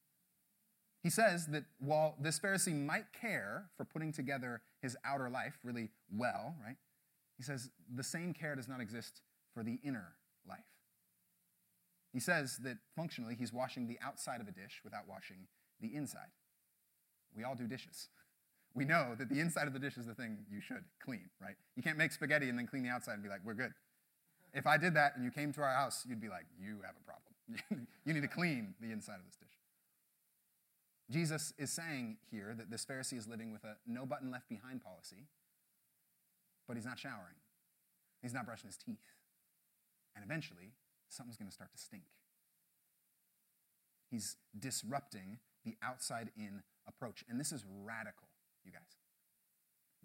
He 1.03 1.11
says 1.11 1.47
that 1.49 1.65
while 1.79 2.17
this 2.21 2.39
Pharisee 2.39 2.75
might 2.75 3.13
care 3.19 3.67
for 3.77 3.85
putting 3.85 4.13
together 4.13 4.63
his 4.81 4.97
outer 5.05 5.29
life 5.31 5.59
really 5.63 5.91
well, 6.11 6.55
right? 6.65 6.77
He 7.37 7.43
says 7.43 7.71
the 7.95 8.03
same 8.03 8.33
care 8.33 8.57
does 8.57 8.69
not 8.69 8.81
exist 8.81 9.21
for 9.53 9.63
the 9.63 9.79
inner 9.83 10.15
life. 10.49 10.65
He 12.13 12.21
says 12.21 12.59
that 12.63 12.79
functionally 12.95 13.35
he's 13.35 13.53
washing 13.53 13.87
the 13.87 13.99
outside 14.03 14.41
of 14.41 14.49
a 14.49 14.53
dish 14.53 14.81
without 14.85 15.09
washing 15.09 15.47
the 15.85 15.97
inside. 15.97 16.33
We 17.37 17.45
all 17.45 17.55
do 17.55 17.67
dishes. 17.67 18.09
We 18.75 18.85
know 18.85 19.15
that 19.19 19.29
the 19.29 19.41
inside 19.41 19.67
of 19.67 19.73
the 19.73 19.79
dish 19.79 19.97
is 19.97 20.07
the 20.07 20.15
thing 20.15 20.39
you 20.51 20.61
should 20.61 20.85
clean, 21.05 21.31
right? 21.41 21.55
You 21.77 21.83
can't 21.83 21.99
make 21.99 22.13
spaghetti 22.13 22.49
and 22.49 22.59
then 22.59 22.67
clean 22.67 22.83
the 22.83 22.89
outside 22.89 23.15
and 23.15 23.23
be 23.23 23.29
like, 23.29 23.41
we're 23.45 23.55
good. 23.55 23.73
If 24.53 24.67
I 24.67 24.79
did 24.79 24.95
that 24.95 25.17
and 25.17 25.25
you 25.25 25.31
came 25.31 25.53
to 25.53 25.63
our 25.63 25.75
house, 25.75 26.05
you'd 26.09 26.21
be 26.21 26.29
like, 26.29 26.47
you 26.59 26.79
have 26.85 26.95
a 26.99 27.05
problem. 27.05 27.87
you 28.05 28.15
need 28.15 28.23
to 28.23 28.29
clean 28.29 28.75
the 28.81 28.91
inside 28.91 29.17
of 29.17 29.27
this 29.27 29.37
dish. 29.37 29.49
Jesus 31.11 31.53
is 31.59 31.71
saying 31.71 32.17
here 32.31 32.55
that 32.57 32.71
this 32.71 32.85
Pharisee 32.85 33.19
is 33.19 33.29
living 33.29 33.53
with 33.53 33.63
a 33.65 33.77
no 33.87 34.07
button 34.07 34.31
left 34.31 34.49
behind 34.49 34.83
policy, 34.83 35.29
but 36.67 36.77
he's 36.77 36.87
not 36.87 36.99
showering. 36.99 37.37
He's 38.23 38.33
not 38.33 38.47
brushing 38.47 38.69
his 38.69 38.79
teeth. 38.79 39.05
And 40.17 40.25
eventually, 40.25 40.73
something's 41.09 41.37
going 41.37 41.49
to 41.49 41.55
start 41.55 41.71
to 41.73 41.79
stink. 41.79 42.05
He's 44.11 44.37
disrupting 44.59 45.39
the 45.65 45.77
outside 45.83 46.31
in 46.37 46.63
approach. 46.87 47.25
And 47.29 47.39
this 47.41 47.53
is 47.53 47.65
radical, 47.85 48.29
you 48.65 48.73
guys. 48.73 48.99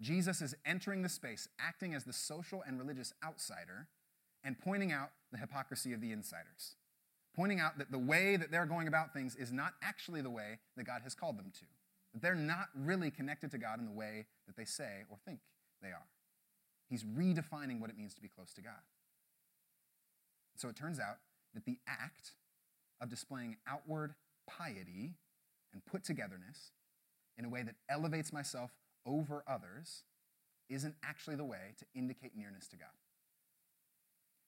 Jesus 0.00 0.40
is 0.40 0.54
entering 0.64 1.02
the 1.02 1.08
space, 1.08 1.48
acting 1.58 1.94
as 1.94 2.04
the 2.04 2.12
social 2.12 2.62
and 2.66 2.78
religious 2.78 3.12
outsider, 3.24 3.88
and 4.42 4.58
pointing 4.58 4.92
out 4.92 5.10
the 5.30 5.38
hypocrisy 5.38 5.92
of 5.92 6.00
the 6.00 6.12
insiders. 6.12 6.76
Pointing 7.36 7.60
out 7.60 7.78
that 7.78 7.92
the 7.92 7.98
way 7.98 8.36
that 8.36 8.50
they're 8.50 8.66
going 8.66 8.88
about 8.88 9.12
things 9.12 9.36
is 9.36 9.52
not 9.52 9.74
actually 9.82 10.22
the 10.22 10.30
way 10.30 10.58
that 10.76 10.84
God 10.84 11.02
has 11.02 11.14
called 11.14 11.38
them 11.38 11.52
to. 11.54 11.66
That 12.14 12.22
they're 12.22 12.34
not 12.34 12.68
really 12.74 13.10
connected 13.10 13.50
to 13.52 13.58
God 13.58 13.78
in 13.78 13.84
the 13.84 13.92
way 13.92 14.26
that 14.46 14.56
they 14.56 14.64
say 14.64 15.04
or 15.10 15.18
think 15.24 15.40
they 15.82 15.88
are. 15.88 16.08
He's 16.88 17.04
redefining 17.04 17.78
what 17.80 17.90
it 17.90 17.96
means 17.96 18.14
to 18.14 18.22
be 18.22 18.28
close 18.28 18.52
to 18.54 18.62
God. 18.62 18.82
So 20.56 20.68
it 20.68 20.76
turns 20.76 20.98
out 20.98 21.18
that 21.54 21.64
the 21.64 21.78
act 21.86 22.32
of 23.00 23.08
displaying 23.08 23.56
outward 23.68 24.14
piety 24.48 25.14
and 25.72 25.84
put 25.84 26.04
togetherness 26.04 26.72
in 27.36 27.44
a 27.44 27.48
way 27.48 27.62
that 27.62 27.76
elevates 27.88 28.32
myself 28.32 28.70
over 29.06 29.42
others 29.46 30.04
isn't 30.68 30.94
actually 31.04 31.36
the 31.36 31.44
way 31.44 31.74
to 31.78 31.84
indicate 31.94 32.36
nearness 32.36 32.68
to 32.68 32.76
God. 32.76 32.88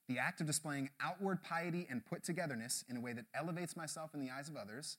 The 0.09 0.19
act 0.19 0.41
of 0.41 0.47
displaying 0.47 0.91
outward 1.00 1.43
piety 1.43 1.87
and 1.88 2.05
put 2.05 2.25
togetherness 2.25 2.85
in 2.88 2.97
a 2.97 3.00
way 3.00 3.12
that 3.12 3.26
elevates 3.35 3.76
myself 3.76 4.14
in 4.14 4.21
the 4.21 4.31
eyes 4.31 4.49
of 4.49 4.57
others 4.57 4.99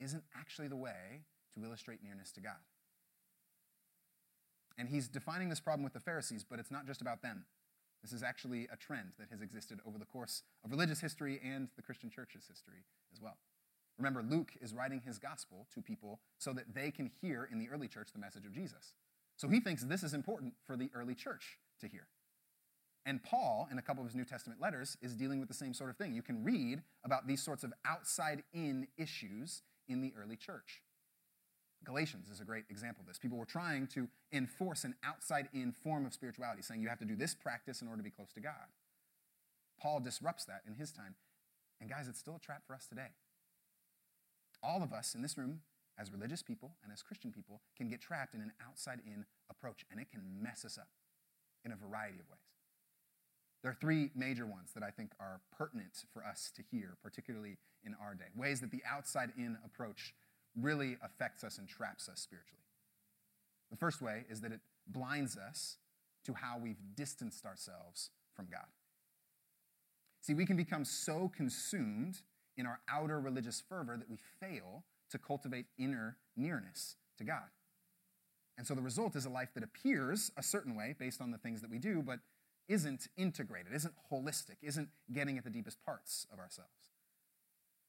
isn't 0.00 0.24
actually 0.36 0.68
the 0.68 0.76
way 0.76 1.24
to 1.54 1.64
illustrate 1.64 2.02
nearness 2.02 2.32
to 2.32 2.40
God. 2.40 2.56
And 4.78 4.88
he's 4.88 5.08
defining 5.08 5.50
this 5.50 5.60
problem 5.60 5.84
with 5.84 5.92
the 5.92 6.00
Pharisees, 6.00 6.44
but 6.48 6.58
it's 6.58 6.70
not 6.70 6.86
just 6.86 7.02
about 7.02 7.22
them. 7.22 7.44
This 8.02 8.12
is 8.12 8.22
actually 8.22 8.66
a 8.72 8.76
trend 8.76 9.10
that 9.18 9.28
has 9.30 9.42
existed 9.42 9.78
over 9.86 9.98
the 9.98 10.06
course 10.06 10.42
of 10.64 10.70
religious 10.70 11.00
history 11.00 11.38
and 11.44 11.68
the 11.76 11.82
Christian 11.82 12.10
church's 12.10 12.46
history 12.48 12.84
as 13.12 13.20
well. 13.20 13.36
Remember, 13.98 14.22
Luke 14.22 14.52
is 14.60 14.72
writing 14.72 15.02
his 15.04 15.18
gospel 15.18 15.66
to 15.74 15.82
people 15.82 16.20
so 16.38 16.52
that 16.52 16.74
they 16.74 16.90
can 16.90 17.10
hear 17.20 17.48
in 17.50 17.58
the 17.58 17.68
early 17.68 17.88
church 17.88 18.08
the 18.12 18.18
message 18.18 18.46
of 18.46 18.52
Jesus. 18.52 18.94
So 19.36 19.48
he 19.48 19.60
thinks 19.60 19.82
this 19.82 20.02
is 20.02 20.14
important 20.14 20.54
for 20.66 20.76
the 20.76 20.90
early 20.94 21.14
church 21.14 21.58
to 21.80 21.88
hear. 21.88 22.06
And 23.06 23.22
Paul, 23.22 23.68
in 23.70 23.78
a 23.78 23.82
couple 23.82 24.02
of 24.02 24.08
his 24.08 24.14
New 24.14 24.24
Testament 24.24 24.60
letters, 24.60 24.96
is 25.00 25.14
dealing 25.14 25.40
with 25.40 25.48
the 25.48 25.54
same 25.54 25.72
sort 25.72 25.90
of 25.90 25.96
thing. 25.96 26.12
You 26.12 26.22
can 26.22 26.44
read 26.44 26.82
about 27.04 27.26
these 27.26 27.42
sorts 27.42 27.64
of 27.64 27.72
outside 27.86 28.42
in 28.52 28.86
issues 28.98 29.62
in 29.88 30.02
the 30.02 30.12
early 30.20 30.36
church. 30.36 30.82
Galatians 31.84 32.28
is 32.28 32.40
a 32.40 32.44
great 32.44 32.64
example 32.68 33.00
of 33.00 33.08
this. 33.08 33.18
People 33.18 33.38
were 33.38 33.46
trying 33.46 33.86
to 33.88 34.08
enforce 34.32 34.84
an 34.84 34.94
outside 35.02 35.48
in 35.54 35.72
form 35.72 36.04
of 36.04 36.12
spirituality, 36.12 36.60
saying 36.60 36.82
you 36.82 36.88
have 36.88 36.98
to 36.98 37.06
do 37.06 37.16
this 37.16 37.34
practice 37.34 37.80
in 37.80 37.88
order 37.88 37.98
to 37.98 38.04
be 38.04 38.10
close 38.10 38.32
to 38.34 38.40
God. 38.40 38.68
Paul 39.80 40.00
disrupts 40.00 40.44
that 40.44 40.60
in 40.66 40.74
his 40.74 40.92
time. 40.92 41.14
And 41.80 41.88
guys, 41.88 42.06
it's 42.06 42.18
still 42.18 42.36
a 42.36 42.40
trap 42.40 42.64
for 42.66 42.74
us 42.74 42.86
today. 42.86 43.14
All 44.62 44.82
of 44.82 44.92
us 44.92 45.14
in 45.14 45.22
this 45.22 45.38
room, 45.38 45.60
as 45.98 46.12
religious 46.12 46.42
people 46.42 46.72
and 46.82 46.92
as 46.92 47.02
Christian 47.02 47.32
people, 47.32 47.60
can 47.76 47.88
get 47.88 48.00
trapped 48.00 48.34
in 48.34 48.40
an 48.40 48.52
outside 48.66 49.00
in 49.06 49.24
approach, 49.50 49.84
and 49.90 50.00
it 50.00 50.10
can 50.10 50.22
mess 50.42 50.64
us 50.64 50.78
up 50.78 50.88
in 51.64 51.72
a 51.72 51.76
variety 51.76 52.18
of 52.18 52.28
ways. 52.30 52.40
There 53.62 53.70
are 53.70 53.76
three 53.80 54.10
major 54.14 54.46
ones 54.46 54.72
that 54.74 54.82
I 54.82 54.90
think 54.90 55.10
are 55.20 55.40
pertinent 55.56 56.04
for 56.12 56.24
us 56.24 56.50
to 56.56 56.62
hear, 56.70 56.96
particularly 57.02 57.58
in 57.84 57.94
our 58.02 58.14
day. 58.14 58.26
Ways 58.34 58.60
that 58.60 58.70
the 58.70 58.82
outside 58.88 59.32
in 59.36 59.58
approach 59.64 60.14
really 60.58 60.96
affects 61.02 61.44
us 61.44 61.58
and 61.58 61.68
traps 61.68 62.08
us 62.08 62.20
spiritually. 62.20 62.64
The 63.70 63.76
first 63.76 64.00
way 64.00 64.24
is 64.30 64.40
that 64.40 64.52
it 64.52 64.60
blinds 64.86 65.36
us 65.36 65.76
to 66.24 66.34
how 66.34 66.58
we've 66.58 66.80
distanced 66.96 67.44
ourselves 67.44 68.10
from 68.34 68.46
God. 68.50 68.66
See, 70.22 70.34
we 70.34 70.46
can 70.46 70.56
become 70.56 70.84
so 70.84 71.30
consumed 71.34 72.22
in 72.56 72.66
our 72.66 72.80
outer 72.88 73.20
religious 73.20 73.62
fervor 73.68 73.96
that 73.96 74.10
we 74.10 74.18
fail 74.40 74.84
to 75.10 75.18
cultivate 75.18 75.66
inner 75.78 76.16
nearness 76.36 76.96
to 77.18 77.24
God. 77.24 77.50
And 78.58 78.66
so 78.66 78.74
the 78.74 78.82
result 78.82 79.16
is 79.16 79.24
a 79.24 79.30
life 79.30 79.50
that 79.54 79.64
appears 79.64 80.30
a 80.36 80.42
certain 80.42 80.76
way 80.76 80.94
based 80.98 81.20
on 81.20 81.30
the 81.30 81.38
things 81.38 81.60
that 81.62 81.70
we 81.70 81.78
do, 81.78 82.02
but 82.02 82.20
isn't 82.68 83.08
integrated, 83.16 83.72
isn't 83.72 83.94
holistic, 84.12 84.56
isn't 84.62 84.88
getting 85.12 85.38
at 85.38 85.44
the 85.44 85.50
deepest 85.50 85.82
parts 85.84 86.26
of 86.32 86.38
ourselves. 86.38 86.90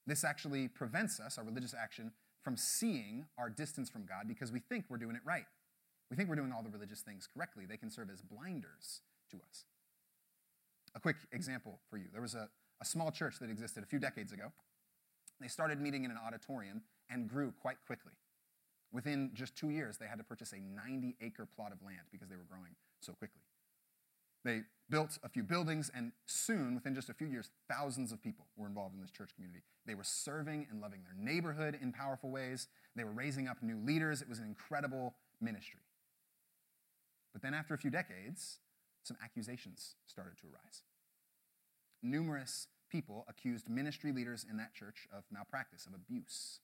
This 0.06 0.24
actually 0.24 0.68
prevents 0.68 1.20
us, 1.20 1.38
our 1.38 1.44
religious 1.44 1.74
action, 1.74 2.12
from 2.42 2.56
seeing 2.56 3.26
our 3.38 3.48
distance 3.48 3.88
from 3.88 4.04
God 4.04 4.26
because 4.26 4.50
we 4.50 4.58
think 4.58 4.86
we're 4.88 4.96
doing 4.96 5.14
it 5.14 5.22
right. 5.24 5.44
We 6.10 6.16
think 6.16 6.28
we're 6.28 6.36
doing 6.36 6.52
all 6.52 6.62
the 6.62 6.70
religious 6.70 7.00
things 7.00 7.28
correctly. 7.32 7.64
They 7.66 7.76
can 7.76 7.90
serve 7.90 8.10
as 8.12 8.20
blinders 8.20 9.02
to 9.30 9.36
us. 9.48 9.64
A 10.94 11.00
quick 11.00 11.16
example 11.32 11.78
for 11.88 11.96
you 11.96 12.06
there 12.12 12.20
was 12.20 12.34
a, 12.34 12.48
a 12.82 12.84
small 12.84 13.12
church 13.12 13.38
that 13.38 13.48
existed 13.48 13.84
a 13.84 13.86
few 13.86 14.00
decades 14.00 14.32
ago. 14.32 14.52
They 15.40 15.46
started 15.46 15.80
meeting 15.80 16.04
in 16.04 16.10
an 16.10 16.18
auditorium 16.18 16.82
and 17.08 17.28
grew 17.28 17.52
quite 17.62 17.76
quickly. 17.86 18.12
Within 18.92 19.30
just 19.34 19.56
two 19.56 19.70
years, 19.70 19.96
they 19.98 20.06
had 20.06 20.18
to 20.18 20.24
purchase 20.24 20.52
a 20.52 20.58
90 20.58 21.16
acre 21.20 21.46
plot 21.46 21.72
of 21.72 21.80
land 21.82 22.00
because 22.10 22.28
they 22.28 22.36
were 22.36 22.46
growing 22.50 22.74
so 23.00 23.12
quickly. 23.12 23.40
They 24.44 24.62
built 24.90 25.18
a 25.22 25.28
few 25.28 25.44
buildings, 25.44 25.90
and 25.94 26.10
soon, 26.26 26.74
within 26.74 26.94
just 26.94 27.08
a 27.08 27.14
few 27.14 27.28
years, 27.28 27.50
thousands 27.70 28.10
of 28.10 28.20
people 28.20 28.46
were 28.56 28.66
involved 28.66 28.96
in 28.96 29.00
this 29.00 29.12
church 29.12 29.30
community. 29.36 29.62
They 29.86 29.94
were 29.94 30.04
serving 30.04 30.66
and 30.68 30.80
loving 30.80 31.00
their 31.04 31.14
neighborhood 31.16 31.78
in 31.80 31.92
powerful 31.92 32.30
ways. 32.30 32.66
They 32.96 33.04
were 33.04 33.12
raising 33.12 33.46
up 33.46 33.62
new 33.62 33.78
leaders. 33.86 34.20
It 34.20 34.28
was 34.28 34.40
an 34.40 34.44
incredible 34.44 35.14
ministry. 35.40 35.80
But 37.32 37.42
then, 37.42 37.54
after 37.54 37.72
a 37.74 37.78
few 37.78 37.90
decades, 37.90 38.58
some 39.04 39.16
accusations 39.22 39.94
started 40.06 40.36
to 40.38 40.48
arise. 40.48 40.82
Numerous 42.02 42.66
people 42.90 43.24
accused 43.28 43.68
ministry 43.68 44.12
leaders 44.12 44.44
in 44.48 44.56
that 44.58 44.74
church 44.74 45.06
of 45.16 45.24
malpractice, 45.30 45.86
of 45.86 45.94
abuse. 45.94 46.60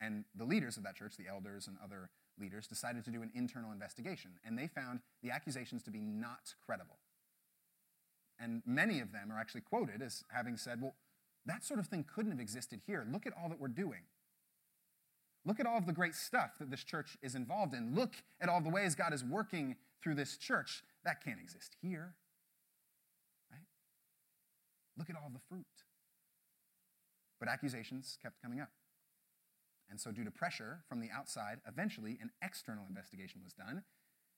And 0.00 0.24
the 0.34 0.44
leaders 0.44 0.76
of 0.76 0.82
that 0.84 0.96
church, 0.96 1.16
the 1.16 1.28
elders 1.28 1.66
and 1.66 1.76
other 1.82 2.10
leaders 2.38 2.66
decided 2.66 3.04
to 3.04 3.10
do 3.10 3.22
an 3.22 3.30
internal 3.34 3.70
investigation, 3.70 4.32
and 4.44 4.58
they 4.58 4.66
found 4.66 5.00
the 5.22 5.30
accusations 5.30 5.82
to 5.82 5.90
be 5.90 6.00
not 6.00 6.54
credible. 6.64 6.98
And 8.38 8.62
many 8.64 9.00
of 9.00 9.12
them 9.12 9.30
are 9.30 9.38
actually 9.38 9.60
quoted 9.60 10.00
as 10.00 10.24
having 10.30 10.56
said, 10.56 10.80
well, 10.80 10.94
that 11.44 11.64
sort 11.64 11.78
of 11.78 11.86
thing 11.86 12.04
couldn't 12.04 12.30
have 12.30 12.40
existed 12.40 12.80
here. 12.86 13.06
Look 13.10 13.26
at 13.26 13.34
all 13.40 13.50
that 13.50 13.60
we're 13.60 13.68
doing. 13.68 14.00
Look 15.44 15.60
at 15.60 15.66
all 15.66 15.78
of 15.78 15.86
the 15.86 15.92
great 15.92 16.14
stuff 16.14 16.52
that 16.58 16.70
this 16.70 16.84
church 16.84 17.16
is 17.22 17.34
involved 17.34 17.74
in. 17.74 17.94
Look 17.94 18.14
at 18.40 18.48
all 18.48 18.60
the 18.60 18.70
ways 18.70 18.94
God 18.94 19.12
is 19.12 19.24
working 19.24 19.76
through 20.02 20.14
this 20.14 20.36
church. 20.36 20.82
That 21.04 21.22
can't 21.22 21.40
exist 21.40 21.76
here. 21.82 22.14
Look 24.96 25.10
at 25.10 25.16
all 25.16 25.30
the 25.32 25.40
fruit. 25.48 25.64
But 27.38 27.48
accusations 27.48 28.18
kept 28.22 28.42
coming 28.42 28.60
up. 28.60 28.70
And 29.88 30.00
so, 30.00 30.12
due 30.12 30.24
to 30.24 30.30
pressure 30.30 30.80
from 30.88 31.00
the 31.00 31.08
outside, 31.10 31.58
eventually 31.66 32.18
an 32.22 32.30
external 32.42 32.84
investigation 32.88 33.40
was 33.42 33.52
done, 33.52 33.82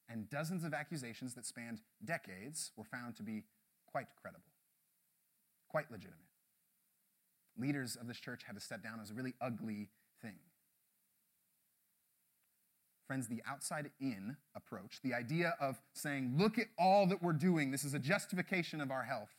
and 0.09 0.29
dozens 0.31 0.65
of 0.65 0.73
accusations 0.73 1.35
that 1.35 1.45
spanned 1.45 1.81
decades 2.03 2.71
were 2.77 2.85
found 2.85 3.17
to 3.17 3.23
be 3.23 3.45
quite 3.87 4.07
credible, 4.21 4.53
quite 5.69 5.91
legitimate. 5.91 6.19
Leaders 7.59 7.97
of 7.97 8.09
this 8.09 8.19
church 8.19 8.43
had 8.47 8.55
to 8.55 8.61
step 8.61 8.83
down 8.83 8.99
as 9.03 9.11
a 9.11 9.15
really 9.15 9.35
ugly 9.43 9.91
thing. 10.23 10.37
Friends, 13.07 13.29
the 13.29 13.43
outside 13.47 13.91
in 14.01 14.37
approach, 14.55 15.01
the 15.03 15.13
idea 15.13 15.55
of 15.61 15.83
saying, 15.93 16.35
look 16.39 16.59
at 16.59 16.69
all 16.79 17.07
that 17.09 17.23
we're 17.23 17.35
doing, 17.35 17.71
this 17.71 17.85
is 17.85 17.93
a 17.93 17.99
justification 17.99 18.81
of 18.81 18.91
our 18.91 19.03
health, 19.03 19.35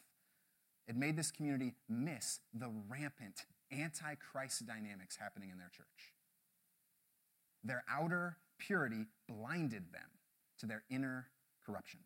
it 0.88 0.96
made 0.96 1.16
this 1.16 1.32
community 1.32 1.74
miss 1.88 2.40
the 2.54 2.70
rampant 2.90 3.46
anti-Christ 3.72 4.66
dynamics 4.68 5.18
happening 5.18 5.50
in 5.52 5.58
their 5.58 5.72
church. 5.76 6.14
Their 7.64 7.84
outer 7.90 8.38
purity 8.58 9.06
blinded 9.28 9.94
them 9.94 10.10
to 10.60 10.66
their 10.66 10.84
inner 10.90 11.28
corruption. 11.66 12.02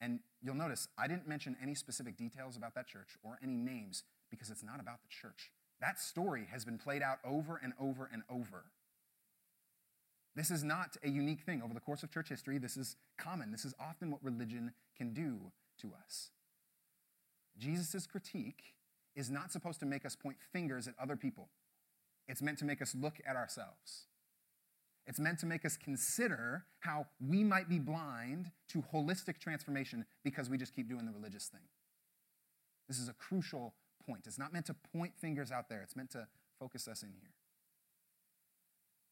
And 0.00 0.20
you'll 0.42 0.54
notice 0.54 0.88
I 0.98 1.08
didn't 1.08 1.26
mention 1.26 1.56
any 1.62 1.74
specific 1.74 2.16
details 2.16 2.56
about 2.56 2.74
that 2.74 2.86
church 2.86 3.16
or 3.22 3.38
any 3.42 3.56
names 3.56 4.04
because 4.30 4.50
it's 4.50 4.62
not 4.62 4.80
about 4.80 5.02
the 5.02 5.08
church. 5.08 5.50
That 5.80 5.98
story 5.98 6.46
has 6.50 6.64
been 6.64 6.78
played 6.78 7.02
out 7.02 7.18
over 7.24 7.60
and 7.62 7.72
over 7.80 8.08
and 8.12 8.22
over. 8.30 8.64
This 10.34 10.50
is 10.50 10.62
not 10.62 10.96
a 11.02 11.08
unique 11.08 11.40
thing 11.40 11.62
over 11.62 11.72
the 11.72 11.80
course 11.80 12.02
of 12.02 12.10
church 12.10 12.28
history. 12.28 12.58
This 12.58 12.76
is 12.76 12.96
common. 13.18 13.52
This 13.52 13.64
is 13.64 13.74
often 13.80 14.10
what 14.10 14.22
religion 14.22 14.72
can 14.96 15.14
do 15.14 15.52
to 15.80 15.92
us. 16.04 16.30
Jesus' 17.58 18.06
critique 18.06 18.74
is 19.14 19.30
not 19.30 19.50
supposed 19.50 19.80
to 19.80 19.86
make 19.86 20.04
us 20.04 20.14
point 20.14 20.36
fingers 20.52 20.86
at 20.86 20.94
other 21.00 21.16
people. 21.16 21.48
It's 22.28 22.42
meant 22.42 22.58
to 22.58 22.64
make 22.64 22.82
us 22.82 22.94
look 22.94 23.20
at 23.26 23.36
ourselves. 23.36 24.06
It's 25.06 25.20
meant 25.20 25.38
to 25.40 25.46
make 25.46 25.64
us 25.64 25.76
consider 25.76 26.64
how 26.80 27.06
we 27.20 27.44
might 27.44 27.68
be 27.68 27.78
blind 27.78 28.50
to 28.70 28.82
holistic 28.92 29.38
transformation 29.38 30.04
because 30.24 30.50
we 30.50 30.58
just 30.58 30.74
keep 30.74 30.88
doing 30.88 31.06
the 31.06 31.12
religious 31.12 31.46
thing. 31.46 31.60
This 32.88 32.98
is 32.98 33.08
a 33.08 33.12
crucial 33.12 33.74
point. 34.04 34.24
It's 34.26 34.38
not 34.38 34.52
meant 34.52 34.66
to 34.66 34.74
point 34.92 35.12
fingers 35.16 35.52
out 35.52 35.68
there, 35.68 35.82
it's 35.82 35.96
meant 35.96 36.10
to 36.10 36.26
focus 36.58 36.88
us 36.88 37.02
in 37.02 37.10
here. 37.20 37.30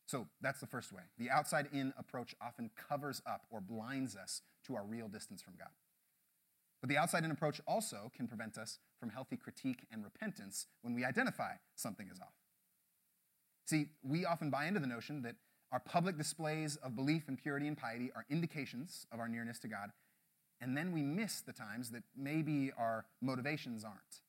So 0.07 0.27
that's 0.41 0.61
the 0.61 0.67
first 0.67 0.93
way. 0.93 1.03
The 1.19 1.31
outside 1.31 1.69
in 1.73 1.93
approach 1.97 2.35
often 2.41 2.71
covers 2.77 3.23
up 3.27 3.47
or 3.51 3.61
blinds 3.61 4.17
us 4.17 4.43
to 4.67 4.75
our 4.77 4.85
real 4.85 5.09
distance 5.09 5.41
from 5.41 5.55
God. 5.59 5.71
But 6.85 6.91
the 6.91 6.99
outside 6.99 7.25
in 7.25 7.31
approach 7.31 7.62
also 7.67 8.12
can 8.14 8.29
prevent 8.29 8.59
us 8.59 8.79
from 9.00 9.09
healthy 9.09 9.38
critique 9.38 9.87
and 9.91 10.05
repentance 10.05 10.67
when 10.83 10.93
we 10.93 11.03
identify 11.03 11.53
something 11.75 12.11
is 12.12 12.21
off. 12.21 12.35
See, 13.64 13.87
we 14.03 14.26
often 14.26 14.50
buy 14.50 14.67
into 14.67 14.81
the 14.81 14.87
notion 14.87 15.23
that 15.23 15.37
our 15.73 15.81
public 15.81 16.19
displays 16.19 16.76
of 16.76 16.95
belief 16.95 17.26
and 17.26 17.38
purity 17.38 17.69
and 17.69 17.79
piety 17.79 18.12
are 18.14 18.26
indications 18.29 19.07
of 19.11 19.19
our 19.19 19.29
nearness 19.29 19.59
to 19.61 19.69
God, 19.69 19.93
and 20.61 20.76
then 20.76 20.93
we 20.93 21.00
miss 21.00 21.41
the 21.41 21.55
times 21.55 21.91
that 21.93 22.03
maybe 22.14 22.71
our 22.76 23.07
motivations 23.23 23.83
aren't. 23.83 24.21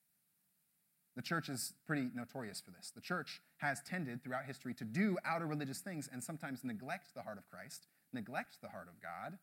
The 1.17 1.21
church 1.21 1.49
is 1.49 1.73
pretty 1.85 2.07
notorious 2.15 2.61
for 2.61 2.71
this. 2.71 2.89
The 2.89 3.01
church 3.01 3.41
has 3.57 3.81
tended 3.81 4.23
throughout 4.23 4.45
history 4.45 4.73
to 4.75 4.85
do 4.85 5.17
outer 5.25 5.45
religious 5.45 5.79
things 5.79 6.09
and 6.09 6.23
sometimes 6.23 6.63
neglect 6.63 7.15
the 7.15 7.23
heart 7.23 7.37
of 7.37 7.49
Christ, 7.49 7.87
neglect 8.13 8.61
the 8.61 8.69
heart 8.69 8.87
of 8.87 9.01
God, 9.01 9.39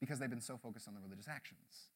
because 0.00 0.18
they've 0.18 0.28
been 0.28 0.40
so 0.40 0.56
focused 0.56 0.88
on 0.88 0.94
the 0.94 1.00
religious 1.00 1.28
actions. 1.28 1.90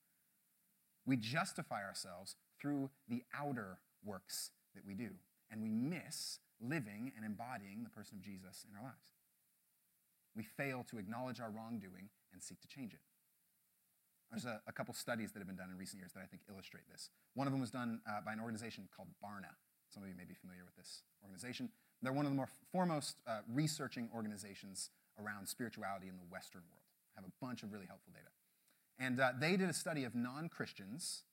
We 1.07 1.16
justify 1.16 1.85
ourselves 1.85 2.37
through 2.61 2.90
the 3.09 3.23
outer 3.35 3.78
works 4.04 4.50
that 4.75 4.85
we 4.87 4.95
do, 4.95 5.11
and 5.50 5.62
we 5.62 5.71
miss 5.71 6.38
living 6.61 7.12
and 7.16 7.25
embodying 7.25 7.83
the 7.83 7.90
person 7.90 8.19
of 8.19 8.23
Jesus 8.23 8.64
in 8.69 8.76
our 8.76 8.83
lives. 8.83 9.16
We 10.37 10.45
fail 10.45 10.85
to 10.90 10.99
acknowledge 10.99 11.40
our 11.40 11.50
wrongdoing 11.50 12.09
and 12.33 12.42
seek 12.42 12.61
to 12.61 12.69
change 12.69 12.92
it. 12.92 13.00
There's 14.30 14.45
a, 14.45 14.61
a 14.69 14.73
couple 14.73 14.95
studies 14.95 15.33
that 15.33 15.40
have 15.40 15.49
been 15.49 15.57
done 15.57 15.71
in 15.71 15.76
recent 15.76 15.99
years 15.99 16.12
that 16.12 16.23
I 16.23 16.26
think 16.26 16.42
illustrate 16.49 16.87
this. 16.88 17.11
One 17.35 17.49
of 17.49 17.52
them 17.52 17.61
was 17.61 17.71
done 17.71 18.00
uh, 18.07 18.21
by 18.25 18.33
an 18.33 18.40
organization 18.40 18.88
called 18.95 19.09
Barna. 19.19 19.59
Some 19.88 20.04
of 20.04 20.09
you 20.09 20.14
may 20.14 20.25
be 20.25 20.35
familiar 20.35 20.62
with 20.64 20.76
this 20.76 21.02
organization. 21.25 21.69
They're 22.00 22.12
one 22.12 22.26
of 22.26 22.30
the 22.30 22.37
more 22.37 22.49
foremost 22.71 23.21
uh, 23.26 23.40
researching 23.50 24.09
organizations 24.14 24.90
around 25.19 25.49
spirituality 25.49 26.07
in 26.07 26.16
the 26.16 26.28
Western 26.30 26.62
world. 26.71 26.87
Have 27.16 27.25
a 27.25 27.35
bunch 27.45 27.64
of 27.64 27.73
really 27.73 27.87
helpful 27.87 28.12
data. 28.14 28.30
And 29.00 29.19
uh, 29.19 29.33
they 29.40 29.57
did 29.57 29.71
a 29.71 29.73
study 29.73 30.04
of 30.04 30.14
non 30.14 30.50
Christians 30.50 31.25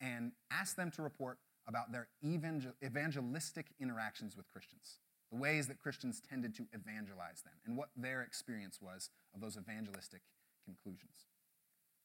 and 0.00 0.32
asked 0.50 0.76
them 0.76 0.90
to 0.90 1.02
report 1.02 1.38
about 1.68 1.92
their 1.92 2.08
evangel- 2.24 2.72
evangelistic 2.84 3.66
interactions 3.80 4.36
with 4.36 4.50
Christians, 4.52 4.98
the 5.30 5.38
ways 5.38 5.68
that 5.68 5.78
Christians 5.78 6.20
tended 6.20 6.54
to 6.56 6.66
evangelize 6.72 7.42
them, 7.42 7.54
and 7.64 7.76
what 7.76 7.90
their 7.96 8.22
experience 8.22 8.80
was 8.82 9.10
of 9.32 9.40
those 9.40 9.56
evangelistic 9.56 10.22
conclusions. 10.64 11.28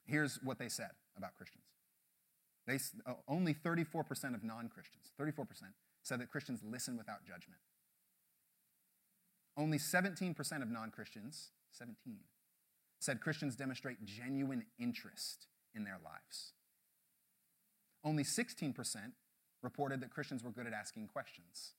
Here's 0.06 0.40
what 0.44 0.60
they 0.60 0.70
said 0.70 0.92
about 1.18 1.36
Christians. 1.36 1.66
They, 2.68 2.76
uh, 3.10 3.16
only 3.28 3.56
34% 3.56 4.36
of 4.36 4.44
non 4.44 4.70
Christians, 4.70 5.12
34%, 5.20 5.48
said 6.04 6.20
that 6.22 6.30
Christians 6.30 6.62
listen 6.64 6.96
without 6.96 7.26
judgment. 7.26 7.60
Only 9.58 9.80
17% 9.80 10.62
of 10.62 10.70
non 10.70 10.92
Christians, 10.92 11.50
17, 11.72 12.20
said 13.00 13.22
Christians 13.22 13.56
demonstrate 13.56 14.04
genuine 14.04 14.66
interest 14.80 15.48
in 15.76 15.84
their 15.84 16.00
lives. 16.04 16.54
Only 18.04 18.24
16% 18.24 18.74
reported 19.62 20.02
that 20.02 20.12
Christians 20.12 20.44
were 20.44 20.52
good 20.52 20.68
at 20.68 20.74
asking 20.74 21.08
questions. 21.08 21.74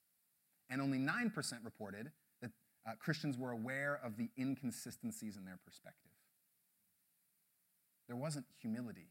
And 0.71 0.83
only 0.83 0.99
9% 0.99 1.33
reported 1.65 2.11
that 2.43 2.51
uh, 2.87 2.93
Christians 2.99 3.39
were 3.39 3.53
aware 3.53 3.99
of 4.05 4.17
the 4.17 4.29
inconsistencies 4.39 5.37
in 5.37 5.45
their 5.45 5.59
perspective. 5.65 6.13
There 8.07 8.17
wasn't 8.17 8.47
humility, 8.61 9.09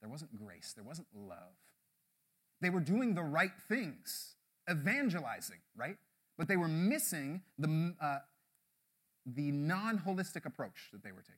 there 0.00 0.10
wasn't 0.10 0.36
grace, 0.36 0.72
there 0.74 0.84
wasn't 0.84 1.08
love. 1.14 1.56
They 2.60 2.70
were 2.70 2.80
doing 2.80 3.14
the 3.14 3.22
right 3.22 3.52
things, 3.68 4.34
evangelizing, 4.70 5.60
right? 5.76 5.96
But 6.36 6.48
they 6.48 6.56
were 6.56 6.68
missing 6.68 7.42
the, 7.58 7.94
uh, 8.00 8.18
the 9.34 9.52
non 9.52 9.98
holistic 9.98 10.46
approach 10.46 10.88
that 10.92 11.02
they 11.02 11.12
were 11.12 11.22
taking. 11.22 11.36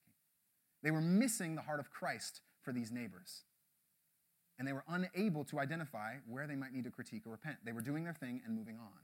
They 0.83 0.91
were 0.91 1.01
missing 1.01 1.55
the 1.55 1.63
heart 1.63 1.81
of 1.81 1.91
Christ 1.91 2.41
for 2.63 2.73
these 2.73 2.91
neighbors. 2.91 3.43
And 4.59 4.69
they 4.69 4.73
were 4.73 4.85
unable 4.89 5.45
to 5.47 5.59
identify 5.59 6.15
where 6.29 6.47
they 6.47 6.57
might 6.57 6.73
need 6.73 6.85
to 6.85 6.91
critique 6.91 7.23
or 7.27 7.31
repent. 7.31 7.59
They 7.65 7.73
were 7.73 7.81
doing 7.81 8.05
their 8.05 8.15
thing 8.15 8.43
and 8.45 8.57
moving 8.57 8.77
on. 8.77 9.03